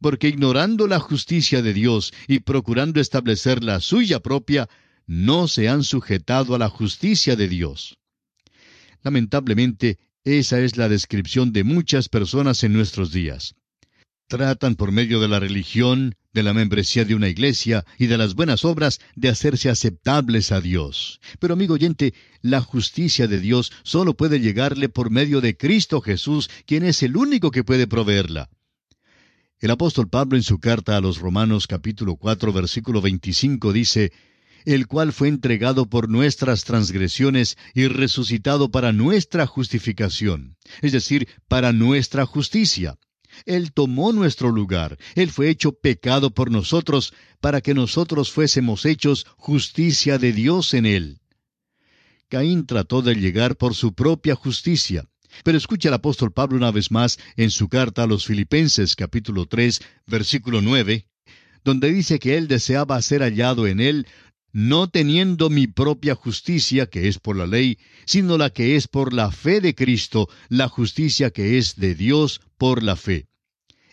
porque 0.01 0.29
ignorando 0.29 0.87
la 0.87 0.99
justicia 0.99 1.63
de 1.63 1.73
Dios 1.73 2.13
y 2.27 2.41
procurando 2.41 3.01
establecer 3.01 3.63
la 3.63 3.81
suya 3.81 4.21
propia, 4.21 4.69
no 5.07 5.49
se 5.49 5.69
han 5.69 5.83
sujetado 5.83 6.55
a 6.55 6.59
la 6.59 6.69
justicia 6.69 7.37
de 7.37 7.49
Dios. 7.49 7.99
Lamentablemente, 9.03 9.99
esa 10.25 10.61
es 10.61 10.77
la 10.77 10.89
descripción 10.89 11.53
de 11.53 11.65
muchas 11.65 12.09
personas 12.09 12.63
en 12.63 12.73
nuestros 12.73 13.13
días. 13.13 13.55
Tratan 14.31 14.77
por 14.77 14.93
medio 14.93 15.19
de 15.19 15.27
la 15.27 15.41
religión, 15.41 16.15
de 16.33 16.45
la 16.45 16.55
membresía 16.55 17.05
de 17.05 17.17
una 17.17 17.29
iglesia 17.29 17.85
y 17.99 18.07
de 18.07 18.17
las 18.17 18.37
buenas 18.37 18.65
obras 18.65 19.01
de 19.17 19.29
hacerse 19.29 19.69
aceptables 19.69 20.53
a 20.53 20.61
Dios. 20.61 21.21
Pero 21.41 21.55
amigo 21.55 21.75
oyente, 21.75 22.15
la 22.41 22.61
justicia 22.61 23.27
de 23.27 23.41
Dios 23.41 23.73
solo 23.83 24.15
puede 24.15 24.39
llegarle 24.39 24.89
por 24.89 25.11
medio 25.11 25.41
de 25.41 25.57
Cristo 25.57 26.01
Jesús, 26.01 26.49
quien 26.65 26.85
es 26.85 27.03
el 27.03 27.17
único 27.17 27.51
que 27.51 27.65
puede 27.65 27.89
proveerla. 27.89 28.51
El 29.59 29.73
apóstol 29.73 30.09
Pablo 30.09 30.37
en 30.37 30.45
su 30.45 30.61
carta 30.61 30.97
a 30.97 31.01
los 31.01 31.19
Romanos 31.19 31.67
capítulo 31.67 32.15
4 32.15 32.53
versículo 32.53 33.01
25 33.01 33.73
dice, 33.73 34.13
el 34.65 34.87
cual 34.87 35.13
fue 35.13 35.27
entregado 35.27 35.87
por 35.87 36.09
nuestras 36.09 36.63
transgresiones 36.63 37.59
y 37.75 37.89
resucitado 37.89 38.71
para 38.71 38.93
nuestra 38.93 39.49
justificación, 39.49 40.57
es 40.83 40.93
decir, 40.93 41.27
para 41.49 41.73
nuestra 41.73 42.27
justicia. 42.27 42.97
Él 43.47 43.73
tomó 43.73 44.13
nuestro 44.13 44.51
lugar, 44.51 44.99
Él 45.15 45.31
fue 45.31 45.49
hecho 45.49 45.73
pecado 45.73 46.31
por 46.31 46.51
nosotros, 46.51 47.13
para 47.41 47.61
que 47.61 47.75
nosotros 47.75 48.31
fuésemos 48.31 48.85
hechos 48.85 49.27
justicia 49.37 50.19
de 50.19 50.33
Dios 50.33 50.75
en 50.75 50.87
Él. 50.87 51.21
Caín 52.29 52.67
trató 52.67 53.03
de 53.03 53.15
llegar 53.15 53.57
por 53.57 53.75
su 53.75 53.93
propia 53.93 54.35
justicia, 54.35 55.09
pero 55.43 55.59
escucha 55.59 55.89
el 55.89 55.95
apóstol 55.95 56.33
Pablo 56.33 56.57
una 56.57 56.71
vez 56.71 56.91
más 56.91 57.19
en 57.37 57.51
su 57.51 57.69
carta 57.69 58.05
a 58.05 58.07
los 58.07 58.27
Filipenses 58.27 58.95
capítulo 58.97 59.47
3 59.47 59.81
versículo 60.07 60.61
9, 60.61 61.07
donde 61.65 61.93
dice 61.93 62.19
que 62.19 62.37
él 62.37 62.49
deseaba 62.49 63.01
ser 63.03 63.23
hallado 63.23 63.67
en 63.67 63.81
él 63.81 64.07
no 64.53 64.89
teniendo 64.91 65.49
mi 65.51 65.67
propia 65.67 66.15
justicia, 66.15 66.87
que 66.87 67.09
es 67.09 67.19
por 67.19 67.37
la 67.37 67.47
ley, 67.47 67.79
sino 68.05 68.37
la 68.37 68.51
que 68.51 68.77
es 68.77 68.89
por 68.89 69.13
la 69.13 69.31
fe 69.31 69.61
de 69.61 69.75
Cristo, 69.75 70.29
la 70.49 70.69
justicia 70.69 71.31
que 71.31 71.59
es 71.59 71.77
de 71.77 71.95
Dios 71.95 72.41
por 72.59 72.83
la 72.83 72.97
fe. 72.97 73.30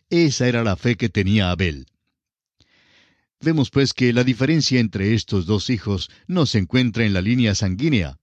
Esa 0.09 0.47
era 0.47 0.63
la 0.63 0.77
fe 0.77 0.95
que 0.95 1.09
tenía 1.09 1.51
Abel. 1.51 1.85
Vemos 3.41 3.69
pues 3.69 3.93
que 3.93 4.13
la 4.13 4.23
diferencia 4.23 4.79
entre 4.79 5.13
estos 5.13 5.45
dos 5.45 5.69
hijos 5.69 6.09
no 6.27 6.45
se 6.45 6.59
encuentra 6.59 7.05
en 7.05 7.13
la 7.13 7.21
línea 7.21 7.55
sanguínea. 7.55 8.17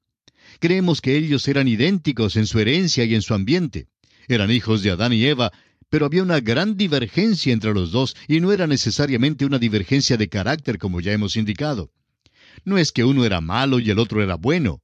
Creemos 0.60 1.02
que 1.02 1.16
ellos 1.16 1.46
eran 1.46 1.68
idénticos 1.68 2.36
en 2.36 2.46
su 2.46 2.58
herencia 2.58 3.04
y 3.04 3.14
en 3.14 3.20
su 3.20 3.34
ambiente. 3.34 3.88
Eran 4.28 4.50
hijos 4.50 4.82
de 4.82 4.92
Adán 4.92 5.12
y 5.12 5.26
Eva, 5.26 5.52
pero 5.90 6.06
había 6.06 6.22
una 6.22 6.40
gran 6.40 6.76
divergencia 6.76 7.52
entre 7.52 7.74
los 7.74 7.92
dos 7.92 8.16
y 8.28 8.40
no 8.40 8.50
era 8.50 8.66
necesariamente 8.66 9.44
una 9.44 9.58
divergencia 9.58 10.16
de 10.16 10.28
carácter 10.30 10.78
como 10.78 11.00
ya 11.00 11.12
hemos 11.12 11.36
indicado. 11.36 11.92
No 12.64 12.78
es 12.78 12.92
que 12.92 13.04
uno 13.04 13.26
era 13.26 13.42
malo 13.42 13.78
y 13.78 13.90
el 13.90 13.98
otro 13.98 14.22
era 14.22 14.36
bueno. 14.36 14.80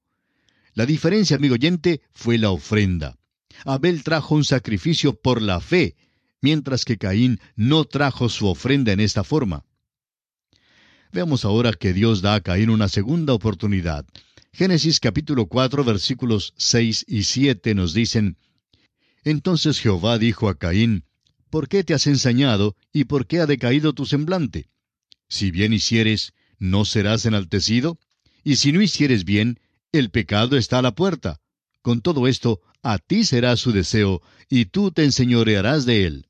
La 0.75 0.85
diferencia, 0.85 1.37
amigo 1.37 1.55
oyente, 1.55 2.03
fue 2.13 2.37
la 2.37 2.51
ofrenda. 2.51 3.17
Abel 3.65 4.05
trajo 4.05 4.35
un 4.35 4.45
sacrificio 4.45 5.19
por 5.19 5.41
la 5.43 5.61
fe, 5.61 5.97
mientras 6.41 6.85
que 6.85 6.99
Caín 6.99 7.41
no 7.57 7.85
trajo 7.85 8.29
su 8.29 8.47
ofrenda 8.47 8.93
en 8.93 9.01
esta 9.01 9.25
forma. 9.25 9.65
Veamos 11.13 11.45
ahora 11.45 11.73
que 11.73 11.93
Dios 11.93 12.23
da 12.23 12.37
a 12.37 12.41
Caín 12.41 12.71
una 12.71 12.89
segunda 12.89 13.35
oportunidad. 13.35 14.07
Génesis 14.53 15.01
capítulo 15.01 15.47
4 15.47 15.85
versículos 15.85 16.55
6 16.57 17.05
y 17.09 17.25
7 17.25 17.75
nos 17.75 17.95
dicen, 17.95 18.37
Entonces 19.25 19.81
Jehová 19.81 20.19
dijo 20.19 20.49
a 20.49 20.57
Caín, 20.57 21.05
¿Por 21.51 21.69
qué 21.69 21.83
te 21.83 21.95
has 21.95 22.07
ensañado 22.07 22.77
y 22.93 23.05
por 23.05 23.27
qué 23.27 23.41
ha 23.41 23.47
decaído 23.47 23.93
tu 23.93 24.07
semblante? 24.07 24.69
Si 25.29 25.51
bien 25.51 25.73
hicieres, 25.73 26.33
¿no 26.59 26.85
serás 26.85 27.27
enaltecido? 27.27 27.99
Y 28.45 28.57
si 28.57 28.73
no 28.73 28.81
hicieres 28.81 29.25
bien, 29.25 29.59
el 29.93 30.11
pecado 30.11 30.57
está 30.57 30.79
a 30.79 30.83
la 30.83 30.95
puerta. 30.95 31.41
Con 31.83 32.03
todo 32.03 32.29
esto, 32.29 32.61
a 32.83 32.99
ti 32.99 33.25
será 33.25 33.57
su 33.57 33.73
deseo, 33.73 34.23
y 34.49 34.67
tú 34.67 34.93
te 34.93 35.05
enseñorearás 35.05 35.87
de 35.87 36.05
él. 36.07 36.27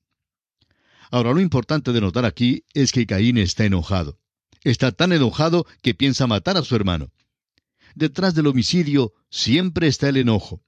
Ahora, 1.10 1.32
lo 1.32 1.40
importante 1.40 1.92
de 1.92 2.00
notar 2.00 2.24
aquí 2.24 2.64
es 2.72 2.92
que 2.92 3.06
Caín 3.06 3.38
está 3.38 3.64
enojado. 3.64 4.18
Está 4.62 4.92
tan 4.92 5.12
enojado 5.12 5.66
que 5.82 5.94
piensa 5.94 6.26
matar 6.26 6.56
a 6.56 6.62
su 6.62 6.76
hermano. 6.76 7.10
Detrás 7.94 8.34
del 8.34 8.46
homicidio 8.46 9.12
siempre 9.30 9.88
está 9.88 10.08
el 10.08 10.18
enojo. 10.18 10.62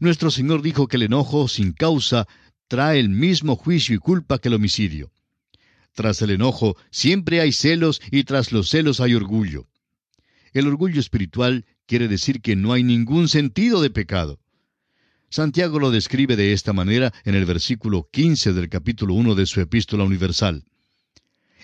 Nuestro 0.00 0.30
Señor 0.30 0.62
dijo 0.62 0.88
que 0.88 0.96
el 0.96 1.02
enojo 1.02 1.46
sin 1.46 1.72
causa 1.72 2.26
trae 2.66 2.98
el 2.98 3.08
mismo 3.08 3.54
juicio 3.54 3.94
y 3.94 3.98
culpa 3.98 4.38
que 4.38 4.48
el 4.48 4.54
homicidio. 4.54 5.12
Tras 5.94 6.22
el 6.22 6.30
enojo 6.30 6.76
siempre 6.90 7.40
hay 7.40 7.52
celos 7.52 8.00
y 8.10 8.24
tras 8.24 8.50
los 8.50 8.70
celos 8.70 9.00
hay 9.00 9.14
orgullo. 9.14 9.68
El 10.52 10.66
orgullo 10.66 10.98
espiritual 10.98 11.66
quiere 11.86 12.08
decir 12.08 12.40
que 12.40 12.56
no 12.56 12.72
hay 12.72 12.82
ningún 12.82 13.28
sentido 13.28 13.80
de 13.80 13.90
pecado. 13.90 14.40
Santiago 15.32 15.78
lo 15.78 15.90
describe 15.90 16.36
de 16.36 16.52
esta 16.52 16.74
manera 16.74 17.10
en 17.24 17.34
el 17.34 17.46
versículo 17.46 18.06
15 18.12 18.52
del 18.52 18.68
capítulo 18.68 19.14
1 19.14 19.34
de 19.34 19.46
su 19.46 19.62
epístola 19.62 20.04
universal. 20.04 20.66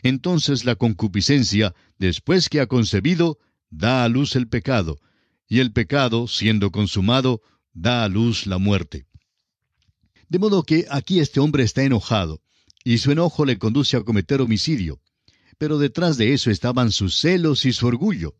Entonces 0.03 0.65
la 0.65 0.75
concupiscencia, 0.75 1.75
después 1.99 2.49
que 2.49 2.61
ha 2.61 2.67
concebido, 2.67 3.39
da 3.69 4.05
a 4.05 4.09
luz 4.09 4.37
el 4.37 4.49
pecado, 4.49 4.99
y 5.47 5.59
el 5.59 5.71
pecado, 5.73 6.29
siendo 6.29 6.71
consumado, 6.73 7.43
da 7.75 8.05
a 8.05 8.09
luz 8.09 8.47
la 8.47 8.57
muerte. 8.57 9.05
De 10.31 10.39
modo 10.39 10.63
que 10.63 10.87
aquí 10.89 11.21
este 11.21 11.39
hombre 11.39 11.63
está 11.63 11.83
enojado, 11.83 12.41
y 12.85 12.97
su 12.97 13.13
enojo 13.13 13.45
le 13.45 13.59
conduce 13.59 13.99
a 13.99 14.03
cometer 14.03 14.41
homicidio. 14.41 15.03
Pero 15.59 15.77
detrás 15.77 16.17
de 16.17 16.33
eso 16.33 16.51
estaban 16.51 16.91
sus 16.91 17.17
celos 17.17 17.67
y 17.67 17.75
su 17.75 17.87
orgullo. 17.87 18.35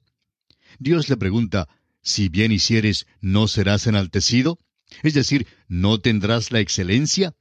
Dios 0.79 1.11
le 1.11 1.19
pregunta, 1.19 1.69
si 2.01 2.31
bien 2.31 2.51
hicieres, 2.51 3.07
¿no 3.21 3.47
serás 3.47 3.87
enaltecido? 3.87 4.59
Es 5.03 5.15
decir, 5.15 5.47
¿no 5.69 6.01
tendrás 6.01 6.51
la 6.51 6.61
excelencia? 6.61 7.35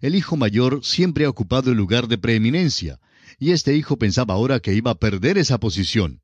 El 0.00 0.14
hijo 0.14 0.36
mayor 0.36 0.84
siempre 0.84 1.24
ha 1.24 1.30
ocupado 1.30 1.70
el 1.70 1.76
lugar 1.76 2.08
de 2.08 2.18
preeminencia, 2.18 3.00
y 3.38 3.52
este 3.52 3.76
hijo 3.76 3.96
pensaba 3.96 4.34
ahora 4.34 4.60
que 4.60 4.74
iba 4.74 4.90
a 4.90 4.98
perder 4.98 5.38
esa 5.38 5.58
posición. 5.58 6.20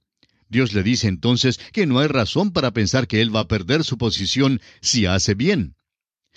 Dios 0.49 0.73
le 0.73 0.83
dice 0.83 1.07
entonces 1.07 1.59
que 1.73 1.87
no 1.87 2.01
hay 2.01 2.09
razón 2.09 2.53
para 2.53 2.73
pensar 2.73 3.07
que 3.07 3.21
él 3.21 3.35
va 3.35 3.41
a 3.41 3.49
perder 3.49 3.85
su 3.85 3.99
posición 3.99 4.61
si 4.81 5.07
hace 5.07 5.35
bien. 5.35 5.77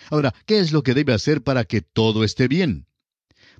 Ahora, 0.09 0.33
¿qué 0.45 0.59
es 0.59 0.71
lo 0.71 0.83
que 0.83 0.93
debe 0.93 1.13
hacer 1.13 1.41
para 1.41 1.63
que 1.63 1.81
todo 1.81 2.23
esté 2.23 2.47
bien? 2.47 2.85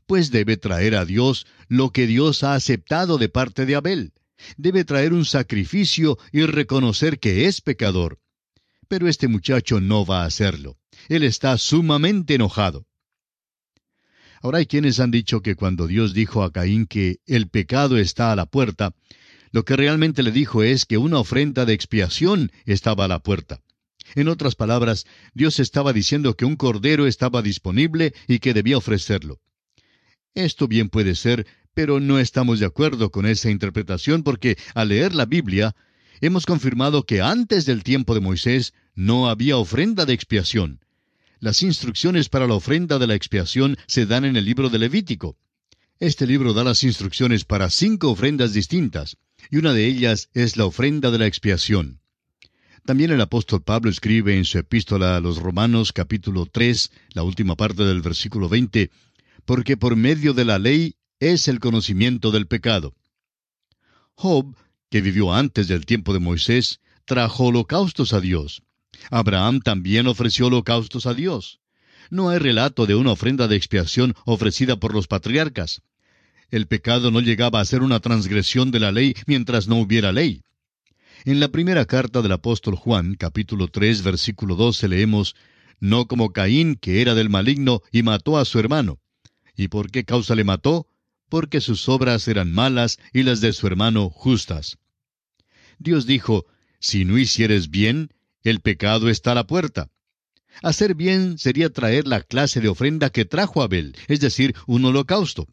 pues 0.06 0.32
debe 0.32 0.58
traer 0.58 0.96
a 0.96 1.06
Dios 1.06 1.46
lo 1.68 1.92
que 1.92 2.08
Dios 2.08 2.44
ha 2.44 2.56
aceptado 2.56 3.18
de 3.18 3.30
parte 3.30 3.66
de 3.66 3.76
Abel. 3.76 4.14
Debe 4.58 4.84
traer 4.84 5.14
un 5.14 5.26
sacrificio 5.26 6.18
y 6.32 6.46
reconocer 6.46 7.20
que 7.20 7.46
es 7.46 7.62
pecador. 7.62 8.20
Pero 8.94 9.08
este 9.08 9.28
muchacho 9.28 9.82
no 9.82 10.06
va 10.06 10.22
a 10.22 10.28
hacerlo. 10.28 10.78
Él 11.10 11.24
está 11.24 11.58
sumamente 11.58 12.36
enojado. 12.36 12.86
Ahora 14.40 14.60
hay 14.60 14.68
quienes 14.68 15.00
han 15.00 15.10
dicho 15.10 15.42
que 15.42 15.56
cuando 15.56 15.88
Dios 15.88 16.14
dijo 16.14 16.44
a 16.44 16.52
Caín 16.52 16.86
que 16.86 17.18
el 17.26 17.50
pecado 17.50 17.98
está 17.98 18.32
a 18.32 18.36
la 18.36 18.46
puerta, 18.46 18.94
lo 19.52 19.66
que 19.66 19.76
realmente 19.76 20.22
le 20.22 20.32
dijo 20.32 20.62
es 20.62 20.86
que 20.86 21.00
una 21.00 21.18
ofrenda 21.18 21.66
de 21.66 21.74
expiación 21.74 22.52
estaba 22.66 23.06
a 23.06 23.08
la 23.08 23.18
puerta. 23.18 23.62
En 24.14 24.28
otras 24.28 24.54
palabras, 24.54 25.08
Dios 25.34 25.60
estaba 25.60 25.92
diciendo 25.92 26.36
que 26.36 26.46
un 26.46 26.56
cordero 26.56 27.08
estaba 27.08 27.42
disponible 27.42 28.14
y 28.28 28.38
que 28.38 28.54
debía 28.54 28.78
ofrecerlo. 28.78 29.42
Esto 30.36 30.68
bien 30.68 30.90
puede 30.90 31.16
ser, 31.16 31.48
pero 31.74 32.00
no 32.00 32.20
estamos 32.20 32.60
de 32.60 32.68
acuerdo 32.68 33.10
con 33.10 33.26
esa 33.26 33.50
interpretación 33.50 34.22
porque 34.22 34.56
al 34.76 34.90
leer 34.90 35.16
la 35.16 35.26
Biblia 35.26 35.76
hemos 36.22 36.46
confirmado 36.46 37.06
que 37.06 37.22
antes 37.22 37.66
del 37.66 37.84
tiempo 37.84 38.14
de 38.14 38.22
Moisés 38.22 38.74
no 38.96 39.30
había 39.30 39.58
ofrenda 39.58 40.06
de 40.06 40.14
expiación. 40.14 40.80
Las 41.40 41.62
instrucciones 41.62 42.30
para 42.30 42.48
la 42.48 42.54
ofrenda 42.54 43.00
de 43.00 43.08
la 43.08 43.16
expiación 43.16 43.78
se 43.88 44.06
dan 44.06 44.26
en 44.26 44.38
el 44.38 44.46
libro 44.46 44.70
de 44.70 44.80
Levítico. 44.80 45.38
Este 46.00 46.26
libro 46.26 46.54
da 46.54 46.64
las 46.64 46.84
instrucciones 46.84 47.46
para 47.46 47.70
cinco 47.70 48.10
ofrendas 48.10 48.54
distintas, 48.54 49.18
y 49.52 49.58
una 49.58 49.74
de 49.74 49.86
ellas 49.86 50.30
es 50.34 50.58
la 50.58 50.66
ofrenda 50.66 51.12
de 51.12 51.18
la 51.18 51.28
expiación. 51.28 52.00
También 52.86 53.12
el 53.12 53.22
apóstol 53.22 53.64
Pablo 53.64 53.90
escribe 53.90 54.38
en 54.38 54.44
su 54.44 54.58
epístola 54.58 55.16
a 55.16 55.22
los 55.22 55.38
Romanos 55.38 55.94
capítulo 55.94 56.46
3, 56.46 56.92
la 57.14 57.24
última 57.24 57.56
parte 57.56 57.84
del 57.84 58.02
versículo 58.02 58.50
20, 58.50 58.92
porque 59.46 59.78
por 59.78 59.96
medio 59.96 60.34
de 60.34 60.46
la 60.46 60.60
ley 60.60 60.96
es 61.20 61.48
el 61.48 61.60
conocimiento 61.60 62.32
del 62.32 62.48
pecado. 62.48 62.94
Job, 64.16 64.56
que 64.94 65.02
vivió 65.02 65.34
antes 65.34 65.68
del 65.68 65.88
tiempo 65.88 66.14
de 66.14 66.20
Moisés, 66.20 66.80
trajo 67.06 67.46
holocaustos 67.46 68.14
a 68.14 68.22
Dios. 68.22 68.62
Abraham 69.10 69.60
también 69.60 70.06
ofreció 70.06 70.46
holocaustos 70.46 71.08
a 71.08 71.16
Dios. 71.16 71.62
No 72.12 72.30
hay 72.30 72.38
relato 72.38 72.86
de 72.86 72.94
una 72.94 73.14
ofrenda 73.14 73.48
de 73.48 73.56
expiación 73.56 74.14
ofrecida 74.24 74.80
por 74.80 74.94
los 74.94 75.08
patriarcas. 75.08 75.82
El 76.52 76.68
pecado 76.68 77.10
no 77.10 77.22
llegaba 77.22 77.60
a 77.60 77.66
ser 77.66 77.82
una 77.82 78.02
transgresión 78.02 78.70
de 78.70 78.82
la 78.82 78.92
ley 78.92 79.16
mientras 79.26 79.68
no 79.68 79.78
hubiera 79.78 80.12
ley. 80.12 80.44
En 81.26 81.40
la 81.40 81.48
primera 81.48 81.86
carta 81.86 82.22
del 82.22 82.34
apóstol 82.34 82.76
Juan, 82.76 83.16
capítulo 83.16 83.70
3, 83.70 84.04
versículo 84.04 84.56
12, 84.56 84.90
leemos, 84.90 85.36
No 85.80 86.06
como 86.06 86.34
Caín, 86.34 86.76
que 86.76 87.02
era 87.02 87.16
del 87.16 87.32
maligno, 87.32 87.82
y 87.92 88.04
mató 88.04 88.38
a 88.38 88.46
su 88.46 88.60
hermano. 88.60 89.00
¿Y 89.56 89.70
por 89.70 89.90
qué 89.90 90.06
causa 90.06 90.36
le 90.36 90.44
mató? 90.44 90.86
Porque 91.30 91.62
sus 91.62 91.90
obras 91.90 92.28
eran 92.28 92.54
malas 92.54 93.00
y 93.12 93.24
las 93.24 93.42
de 93.42 93.54
su 93.54 93.66
hermano 93.66 94.12
justas. 94.12 94.78
Dios 95.84 96.06
dijo, 96.06 96.46
Si 96.80 97.06
no 97.06 97.18
hicieres 97.18 97.70
bien, 97.70 98.10
el 98.42 98.62
pecado 98.62 99.10
está 99.10 99.34
a 99.34 99.36
la 99.36 99.48
puerta. 99.48 99.92
Hacer 100.62 100.96
bien 100.96 101.38
sería 101.38 101.70
traer 101.70 102.08
la 102.08 102.22
clase 102.22 102.62
de 102.62 102.70
ofrenda 102.70 103.10
que 103.10 103.26
trajo 103.26 103.62
Abel, 103.62 103.96
es 104.08 104.20
decir, 104.20 104.56
un 104.68 104.86
holocausto. 104.86 105.48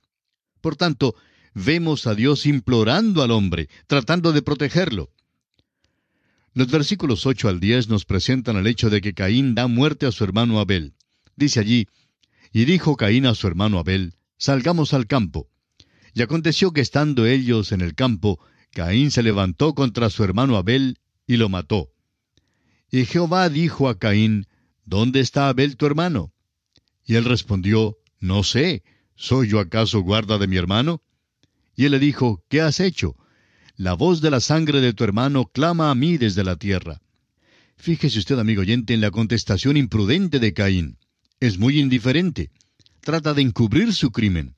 Por 0.60 0.76
tanto, 0.76 1.14
vemos 1.54 2.06
a 2.06 2.14
Dios 2.14 2.46
implorando 2.46 3.22
al 3.22 3.30
hombre, 3.30 3.68
tratando 3.86 4.32
de 4.32 4.42
protegerlo. 4.42 5.10
Los 6.52 6.68
versículos 6.70 7.26
8 7.26 7.48
al 7.48 7.60
10 7.60 7.88
nos 7.88 8.04
presentan 8.04 8.56
el 8.56 8.66
hecho 8.66 8.90
de 8.90 9.00
que 9.00 9.14
Caín 9.14 9.54
da 9.54 9.68
muerte 9.68 10.06
a 10.06 10.12
su 10.12 10.24
hermano 10.24 10.60
Abel. 10.60 10.94
Dice 11.36 11.60
allí, 11.60 11.86
y 12.52 12.64
dijo 12.64 12.96
Caín 12.96 13.26
a 13.26 13.34
su 13.34 13.46
hermano 13.46 13.78
Abel, 13.78 14.14
salgamos 14.36 14.92
al 14.92 15.06
campo. 15.06 15.48
Y 16.12 16.22
aconteció 16.22 16.72
que 16.72 16.80
estando 16.80 17.24
ellos 17.24 17.70
en 17.70 17.80
el 17.80 17.94
campo, 17.94 18.40
Caín 18.72 19.10
se 19.10 19.22
levantó 19.22 19.74
contra 19.74 20.10
su 20.10 20.24
hermano 20.24 20.56
Abel 20.56 20.98
y 21.26 21.36
lo 21.36 21.48
mató. 21.48 21.88
Y 22.90 23.04
Jehová 23.04 23.48
dijo 23.48 23.88
a 23.88 23.98
Caín, 23.98 24.46
¿Dónde 24.84 25.20
está 25.20 25.48
Abel 25.48 25.76
tu 25.76 25.86
hermano? 25.86 26.32
Y 27.04 27.14
él 27.16 27.24
respondió, 27.24 27.96
No 28.18 28.42
sé, 28.42 28.82
¿soy 29.14 29.48
yo 29.48 29.60
acaso 29.60 30.00
guarda 30.00 30.38
de 30.38 30.46
mi 30.46 30.56
hermano? 30.56 31.02
Y 31.76 31.84
él 31.84 31.92
le 31.92 31.98
dijo, 31.98 32.44
¿qué 32.48 32.60
has 32.60 32.80
hecho? 32.80 33.16
La 33.76 33.94
voz 33.94 34.20
de 34.20 34.30
la 34.30 34.40
sangre 34.40 34.80
de 34.80 34.92
tu 34.92 35.04
hermano 35.04 35.46
clama 35.46 35.90
a 35.90 35.94
mí 35.94 36.18
desde 36.18 36.44
la 36.44 36.56
tierra. 36.56 37.00
Fíjese 37.76 38.18
usted, 38.18 38.38
amigo 38.38 38.60
oyente, 38.60 38.92
en 38.92 39.00
la 39.00 39.10
contestación 39.10 39.78
imprudente 39.78 40.38
de 40.38 40.52
Caín. 40.52 40.98
Es 41.40 41.58
muy 41.58 41.80
indiferente. 41.80 42.50
Trata 43.00 43.32
de 43.32 43.42
encubrir 43.42 43.94
su 43.94 44.10
crimen. 44.10 44.54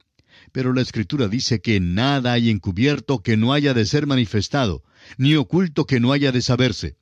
Pero 0.53 0.75
la 0.75 0.83
Escritura 0.83 1.29
dice 1.29 1.61
que 1.61 1.81
nada 1.81 2.35
hay 2.35 2.51
encubierto 2.51 3.23
que 3.23 3.37
no 3.37 3.53
haya 3.53 3.75
de 3.75 3.87
ser 3.87 4.07
manifestado, 4.07 4.85
ni 5.17 5.35
oculto 5.35 5.87
que 5.87 5.99
no 5.99 6.12
haya 6.12 6.31
de 6.31 6.43
saberse. 6.43 6.97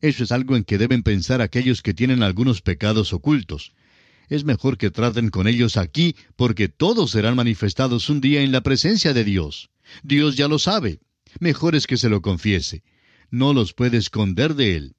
Eso 0.00 0.22
es 0.22 0.30
algo 0.30 0.56
en 0.56 0.62
que 0.62 0.78
deben 0.78 1.02
pensar 1.02 1.42
aquellos 1.42 1.82
que 1.82 1.92
tienen 1.92 2.22
algunos 2.22 2.62
pecados 2.62 3.12
ocultos. 3.12 3.72
Es 4.28 4.44
mejor 4.44 4.78
que 4.78 4.90
traten 4.90 5.30
con 5.30 5.48
ellos 5.48 5.76
aquí, 5.76 6.14
porque 6.36 6.68
todos 6.68 7.10
serán 7.10 7.34
manifestados 7.34 8.08
un 8.10 8.20
día 8.20 8.42
en 8.42 8.52
la 8.52 8.60
presencia 8.60 9.12
de 9.12 9.24
Dios. 9.24 9.70
Dios 10.02 10.36
ya 10.36 10.46
lo 10.46 10.58
sabe. 10.58 11.00
Mejor 11.40 11.74
es 11.74 11.86
que 11.86 11.96
se 11.96 12.08
lo 12.08 12.22
confiese. 12.22 12.84
No 13.30 13.52
los 13.52 13.72
puede 13.72 13.96
esconder 13.96 14.54
de 14.54 14.76
él. 14.76 14.94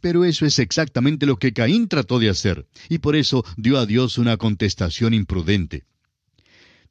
Pero 0.00 0.24
eso 0.24 0.46
es 0.46 0.58
exactamente 0.58 1.26
lo 1.26 1.38
que 1.38 1.52
Caín 1.52 1.88
trató 1.88 2.18
de 2.18 2.28
hacer, 2.28 2.66
y 2.88 2.98
por 2.98 3.16
eso 3.16 3.44
dio 3.56 3.78
a 3.78 3.86
Dios 3.86 4.18
una 4.18 4.36
contestación 4.36 5.14
imprudente. 5.14 5.84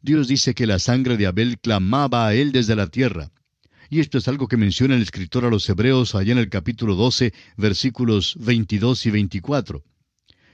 Dios 0.02 0.30
dice 0.30 0.54
que 0.56 0.66
la 0.66 0.80
sangre 0.80 1.18
de 1.18 1.28
Abel 1.28 1.60
clamaba 1.60 2.28
a 2.28 2.34
él 2.34 2.52
desde 2.52 2.76
la 2.76 2.88
tierra. 2.88 3.32
Y 3.90 4.00
esto 4.00 4.18
es 4.18 4.28
algo 4.28 4.48
que 4.48 4.56
menciona 4.56 4.96
el 4.96 5.02
escritor 5.02 5.46
a 5.46 5.50
los 5.50 5.68
Hebreos 5.68 6.16
allá 6.16 6.32
en 6.32 6.38
el 6.38 6.50
capítulo 6.50 6.96
12, 6.96 7.34
versículos 7.58 8.36
22 8.40 9.06
y 9.08 9.12
24. 9.12 9.84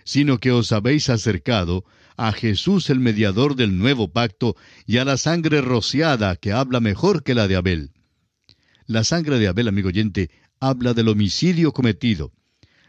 Sino 0.03 0.39
que 0.39 0.51
os 0.51 0.71
habéis 0.71 1.09
acercado 1.09 1.85
a 2.17 2.31
Jesús 2.31 2.89
el 2.89 2.99
mediador 2.99 3.55
del 3.55 3.77
nuevo 3.77 4.11
pacto 4.11 4.55
y 4.87 4.97
a 4.97 5.05
la 5.05 5.17
sangre 5.17 5.61
rociada 5.61 6.37
que 6.37 6.51
habla 6.51 6.79
mejor 6.79 7.23
que 7.23 7.35
la 7.35 7.47
de 7.47 7.57
Abel. 7.57 7.91
La 8.87 9.03
sangre 9.03 9.37
de 9.37 9.47
Abel, 9.47 9.67
amigo 9.67 9.89
oyente, 9.89 10.31
habla 10.59 10.93
del 10.93 11.09
homicidio 11.09 11.71
cometido. 11.71 12.31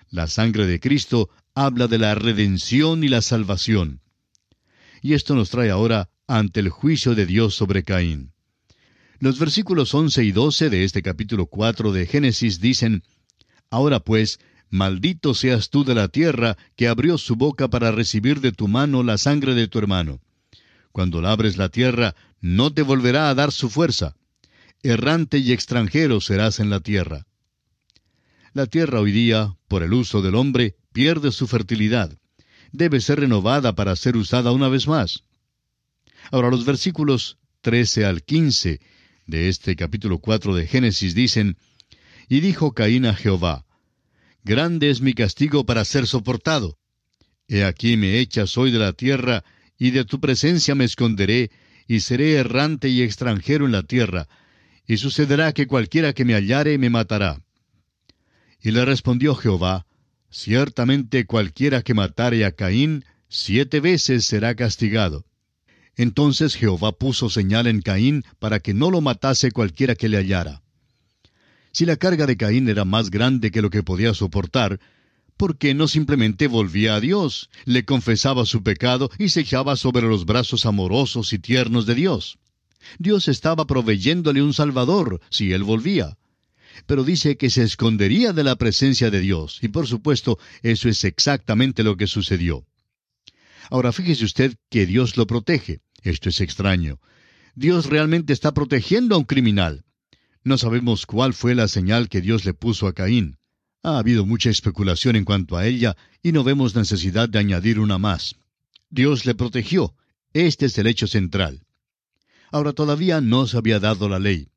La 0.09 0.27
sangre 0.27 0.67
de 0.67 0.81
Cristo 0.81 1.29
habla 1.55 1.89
de 1.89 1.99
la 1.99 2.15
redención 2.15 3.03
y 3.03 3.09
la 3.09 3.21
salvación. 3.21 4.01
Y 5.03 5.15
esto 5.15 5.35
nos 5.35 5.51
trae 5.51 5.71
ahora 5.71 6.11
ante 6.27 6.61
el 6.61 6.69
juicio 6.71 7.15
de 7.15 7.27
Dios 7.27 7.55
sobre 7.55 7.85
Caín. 7.85 8.33
Los 9.19 9.39
versículos 9.39 9.95
11 9.95 10.25
y 10.25 10.33
12 10.33 10.71
de 10.71 10.85
este 10.85 11.03
capítulo 11.03 11.47
4 11.47 11.93
de 11.93 12.07
Génesis 12.07 12.61
dicen, 12.61 13.03
Ahora 13.71 14.01
pues, 14.01 14.39
maldito 14.69 15.35
seas 15.35 15.71
tú 15.71 15.85
de 15.85 15.95
la 15.95 16.09
tierra 16.09 16.57
que 16.77 16.89
abrió 16.89 17.17
su 17.17 17.37
boca 17.37 17.69
para 17.69 17.93
recibir 17.93 18.41
de 18.41 18.53
tu 18.53 18.69
mano 18.69 19.03
la 19.03 19.19
sangre 19.19 19.55
de 19.55 19.69
tu 19.69 19.79
hermano. 19.79 20.21
Cuando 20.93 21.21
labres 21.21 21.57
la 21.57 21.69
tierra, 21.69 22.15
no 22.41 22.73
te 22.73 22.83
volverá 22.83 23.31
a 23.31 23.35
dar 23.35 23.53
su 23.53 23.71
fuerza. 23.71 24.17
Errante 24.83 25.39
y 25.39 25.53
extranjero 25.53 26.21
serás 26.21 26.61
en 26.61 26.71
la 26.71 26.81
tierra. 26.81 27.27
La 28.53 28.67
tierra 28.67 29.01
hoy 29.01 29.13
día, 29.13 29.57
por 29.69 29.83
el 29.83 29.93
uso 29.93 30.23
del 30.23 30.35
hombre, 30.35 30.77
pierde 30.93 31.33
su 31.33 31.47
fertilidad. 31.47 32.19
Debe 32.73 33.01
ser 33.01 33.21
renovada 33.21 33.75
para 33.75 33.97
ser 33.97 34.17
usada 34.17 34.53
una 34.53 34.69
vez 34.69 34.89
más. 34.89 35.25
Ahora 36.31 36.51
los 36.51 36.65
versículos 36.65 37.39
13 37.61 38.05
al 38.05 38.23
15 38.23 38.81
de 39.27 39.49
este 39.49 39.77
capítulo 39.77 40.19
4 40.19 40.55
de 40.55 40.67
Génesis 40.67 41.15
dicen, 41.15 41.57
Y 42.29 42.41
dijo 42.41 42.73
Caín 42.73 43.07
a 43.07 43.15
Jehová, 43.15 43.65
Grande 44.45 44.91
es 44.91 45.01
mi 45.01 45.15
castigo 45.15 45.67
para 45.67 45.85
ser 45.85 46.07
soportado. 46.07 46.79
He 47.49 47.65
aquí 47.65 47.97
me 47.97 48.19
echas 48.19 48.57
hoy 48.59 48.71
de 48.71 48.79
la 48.79 48.93
tierra, 48.93 49.45
y 49.79 49.91
de 49.91 50.05
tu 50.05 50.21
presencia 50.21 50.75
me 50.75 50.85
esconderé, 50.85 51.51
y 51.87 52.01
seré 52.01 52.35
errante 52.35 52.89
y 52.89 53.03
extranjero 53.03 53.67
en 53.67 53.73
la 53.73 53.83
tierra, 53.83 54.29
y 54.87 54.97
sucederá 54.97 55.53
que 55.53 55.67
cualquiera 55.67 56.13
que 56.13 56.25
me 56.25 56.35
hallare 56.35 56.79
me 56.79 56.91
matará. 56.91 57.43
Y 58.61 58.71
le 58.71 58.85
respondió 58.85 59.35
Jehová, 59.35 59.87
Ciertamente 60.31 61.25
cualquiera 61.25 61.83
que 61.83 61.95
matare 61.95 62.45
a 62.45 62.53
Caín, 62.53 63.05
siete 63.29 63.81
veces 63.81 64.25
será 64.25 64.55
castigado. 64.55 65.25
Entonces 65.97 66.55
Jehová 66.55 66.93
puso 66.93 67.31
señal 67.31 67.67
en 67.67 67.81
Caín 67.81 68.25
para 68.39 68.61
que 68.61 68.75
no 68.75 68.91
lo 68.91 69.01
matase 69.01 69.51
cualquiera 69.51 69.95
que 69.95 70.09
le 70.09 70.19
hallara. 70.19 70.63
Si 71.73 71.87
la 71.87 71.97
carga 71.97 72.27
de 72.27 72.37
Caín 72.37 72.69
era 72.69 72.85
más 72.85 73.11
grande 73.11 73.51
que 73.51 73.63
lo 73.63 73.71
que 73.71 73.83
podía 73.83 74.15
soportar, 74.15 74.81
¿por 75.37 75.59
qué 75.59 75.75
no 75.75 75.89
simplemente 75.89 76.49
volvía 76.49 76.95
a 76.95 77.01
Dios, 77.01 77.51
le 77.65 77.85
confesaba 77.85 78.47
su 78.47 78.63
pecado 78.63 79.11
y 79.19 79.31
se 79.31 79.41
echaba 79.41 79.77
sobre 79.77 80.07
los 80.07 80.27
brazos 80.27 80.67
amorosos 80.67 81.33
y 81.33 81.39
tiernos 81.39 81.87
de 81.87 81.95
Dios? 81.95 82.39
Dios 82.99 83.29
estaba 83.29 83.67
proveyéndole 83.67 84.43
un 84.43 84.55
Salvador 84.55 85.21
si 85.31 85.53
él 85.53 85.65
volvía 85.65 86.17
pero 86.85 87.05
dice 87.05 87.37
que 87.37 87.49
se 87.49 87.63
escondería 87.63 88.33
de 88.33 88.45
la 88.45 88.57
presencia 88.57 89.11
de 89.11 89.21
Dios, 89.21 89.61
y 89.63 89.69
por 89.69 89.87
supuesto 89.87 90.39
eso 90.63 90.89
es 90.89 91.05
exactamente 91.05 91.83
lo 91.83 91.97
que 91.97 92.07
sucedió. 92.07 92.67
Ahora 93.71 93.93
fíjese 93.93 94.25
usted 94.25 94.57
que 94.69 94.87
Dios 94.87 95.17
lo 95.17 95.27
protege. 95.27 95.81
Esto 96.09 96.29
es 96.29 96.41
extraño. 96.41 97.01
Dios 97.55 97.87
realmente 97.87 98.33
está 98.33 98.53
protegiendo 98.53 99.15
a 99.15 99.19
un 99.19 99.25
criminal. 99.25 99.85
No 100.45 100.59
sabemos 100.59 101.07
cuál 101.07 101.35
fue 101.35 101.55
la 101.55 101.69
señal 101.69 102.09
que 102.09 102.21
Dios 102.21 102.45
le 102.45 102.55
puso 102.55 102.87
a 102.87 102.93
Caín. 102.93 103.39
Ha 103.83 103.99
habido 103.99 104.27
mucha 104.27 104.51
especulación 104.51 105.17
en 105.17 105.25
cuanto 105.25 105.57
a 105.57 105.67
ella 105.67 105.97
y 106.23 106.33
no 106.33 106.45
vemos 106.45 106.75
necesidad 106.75 107.29
de 107.29 107.39
añadir 107.39 107.79
una 107.79 107.99
más. 107.99 108.37
Dios 108.91 109.27
le 109.27 109.35
protegió. 109.35 109.95
Este 110.33 110.67
es 110.67 110.79
el 110.79 110.87
hecho 110.87 111.07
central. 111.07 111.63
Ahora 112.51 112.73
todavía 112.73 113.21
no 113.21 113.47
se 113.47 113.57
había 113.57 113.81
dado 113.81 114.09
la 114.09 114.19
ley. 114.19 114.49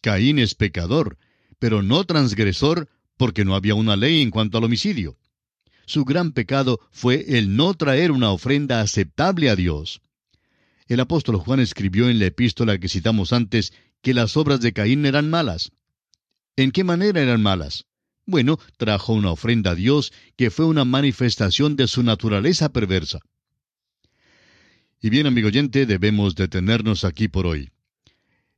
Caín 0.00 0.38
es 0.38 0.54
pecador 0.54 1.18
pero 1.62 1.80
no 1.80 2.02
transgresor 2.02 2.88
porque 3.16 3.44
no 3.44 3.54
había 3.54 3.76
una 3.76 3.94
ley 3.94 4.20
en 4.20 4.32
cuanto 4.32 4.58
al 4.58 4.64
homicidio. 4.64 5.16
Su 5.86 6.04
gran 6.04 6.32
pecado 6.32 6.80
fue 6.90 7.38
el 7.38 7.54
no 7.54 7.74
traer 7.74 8.10
una 8.10 8.32
ofrenda 8.32 8.80
aceptable 8.80 9.48
a 9.48 9.54
Dios. 9.54 10.02
El 10.92 11.00
apóstol 11.00 11.36
Juan 11.38 11.58
escribió 11.58 12.10
en 12.10 12.18
la 12.18 12.26
epístola 12.26 12.76
que 12.76 12.86
citamos 12.86 13.32
antes 13.32 13.72
que 14.02 14.12
las 14.12 14.36
obras 14.36 14.60
de 14.60 14.74
Caín 14.74 15.06
eran 15.06 15.30
malas. 15.30 15.72
¿En 16.54 16.70
qué 16.70 16.84
manera 16.84 17.22
eran 17.22 17.42
malas? 17.42 17.86
Bueno, 18.26 18.58
trajo 18.76 19.14
una 19.14 19.30
ofrenda 19.30 19.70
a 19.70 19.74
Dios 19.74 20.12
que 20.36 20.50
fue 20.50 20.66
una 20.66 20.84
manifestación 20.84 21.76
de 21.76 21.86
su 21.86 22.02
naturaleza 22.02 22.74
perversa. 22.74 23.20
Y 25.00 25.08
bien, 25.08 25.26
amigo 25.26 25.48
oyente, 25.48 25.86
debemos 25.86 26.34
detenernos 26.34 27.04
aquí 27.04 27.26
por 27.26 27.46
hoy. 27.46 27.70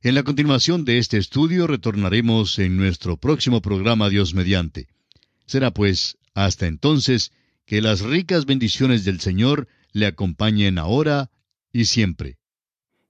En 0.01 0.13
la 0.13 0.23
continuación 0.23 0.83
de 0.83 0.97
este 0.97 1.17
estudio 1.17 1.67
retornaremos 1.67 2.59
en 2.59 2.75
nuestro 2.75 3.15
próximo 3.15 3.61
programa 3.61 4.09
Dios 4.09 4.33
mediante. 4.33 4.89
Será 5.45 5.71
pues, 5.71 6.17
hasta 6.33 6.67
entonces, 6.67 7.31
que 7.65 7.81
las 7.81 8.01
ricas 8.01 8.45
bendiciones 8.45 9.05
del 9.05 9.21
Señor 9.21 9.69
le 9.93 10.05
acompañen 10.05 10.77
ahora 10.79 11.31
y 11.75 11.85
siempre. 11.85 12.37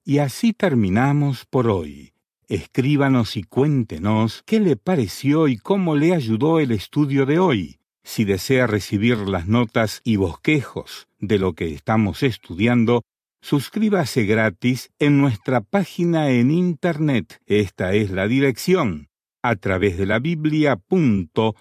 Y 0.04 0.18
así 0.18 0.52
terminamos 0.52 1.46
por 1.46 1.68
hoy. 1.68 2.14
Escríbanos 2.48 3.38
y 3.38 3.44
cuéntenos 3.44 4.42
qué 4.46 4.60
le 4.60 4.76
pareció 4.76 5.48
y 5.48 5.58
cómo 5.58 5.96
le 5.96 6.16
ayudó 6.16 6.60
el 6.60 6.72
estudio 6.72 7.28
de 7.28 7.38
hoy. 7.38 7.80
Si 8.04 8.26
desea 8.26 8.66
recibir 8.66 9.18
las 9.18 9.48
notas 9.48 10.02
y 10.04 10.16
bosquejos 10.16 11.08
de 11.20 11.38
lo 11.40 11.54
que 11.54 11.74
estamos 11.74 12.24
estudiando, 12.24 13.04
Suscríbase 13.42 14.26
gratis 14.26 14.92
en 14.98 15.22
nuestra 15.22 15.62
página 15.62 16.32
en 16.32 16.50
Internet. 16.50 17.44
Esta 17.46 17.94
es 17.94 18.10
la 18.10 18.28
dirección 18.28 19.10
a 19.44 19.56
través 19.56 20.00
de 20.00 20.08
la 20.08 20.18
biblia.org 20.18 21.54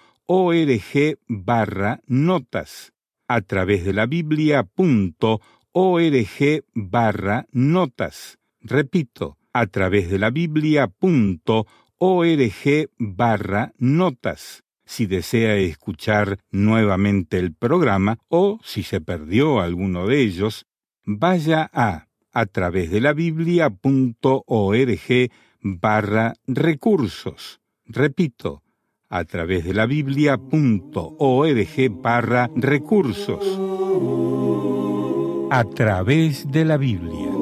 barra 1.27 2.01
notas. 2.07 2.91
A 3.27 3.41
través 3.41 3.85
de 3.85 3.93
la 3.93 4.07
biblia.org 4.07 5.43
barra 6.73 7.47
notas. 7.51 8.37
Repito, 8.61 9.37
a 9.53 9.67
través 9.67 10.09
de 10.09 10.19
la 10.19 10.29
biblia.org 10.29 11.65
barra 12.97 13.73
notas 13.77 14.65
si 14.85 15.07
desea 15.07 15.55
escuchar 15.55 16.39
nuevamente 16.51 17.39
el 17.39 17.53
programa 17.53 18.19
o 18.29 18.59
si 18.63 18.83
se 18.83 19.01
perdió 19.01 19.59
alguno 19.59 20.07
de 20.07 20.21
ellos, 20.21 20.65
vaya 21.03 21.69
a 21.73 22.07
a 22.31 22.45
través 22.47 22.91
de 22.91 22.99
la 22.99 23.13
biblia.org 23.13 23.71
barra 25.61 26.33
recursos. 26.47 27.61
Repito, 27.85 28.61
a 29.07 29.23
través 29.23 29.63
de 29.63 29.73
la 29.73 29.85
biblia.org 29.85 30.41
barra 32.01 32.49
recursos. 32.55 34.44
A 35.55 35.63
través 35.63 36.51
de 36.51 36.65
la 36.65 36.75
Biblia. 36.75 37.34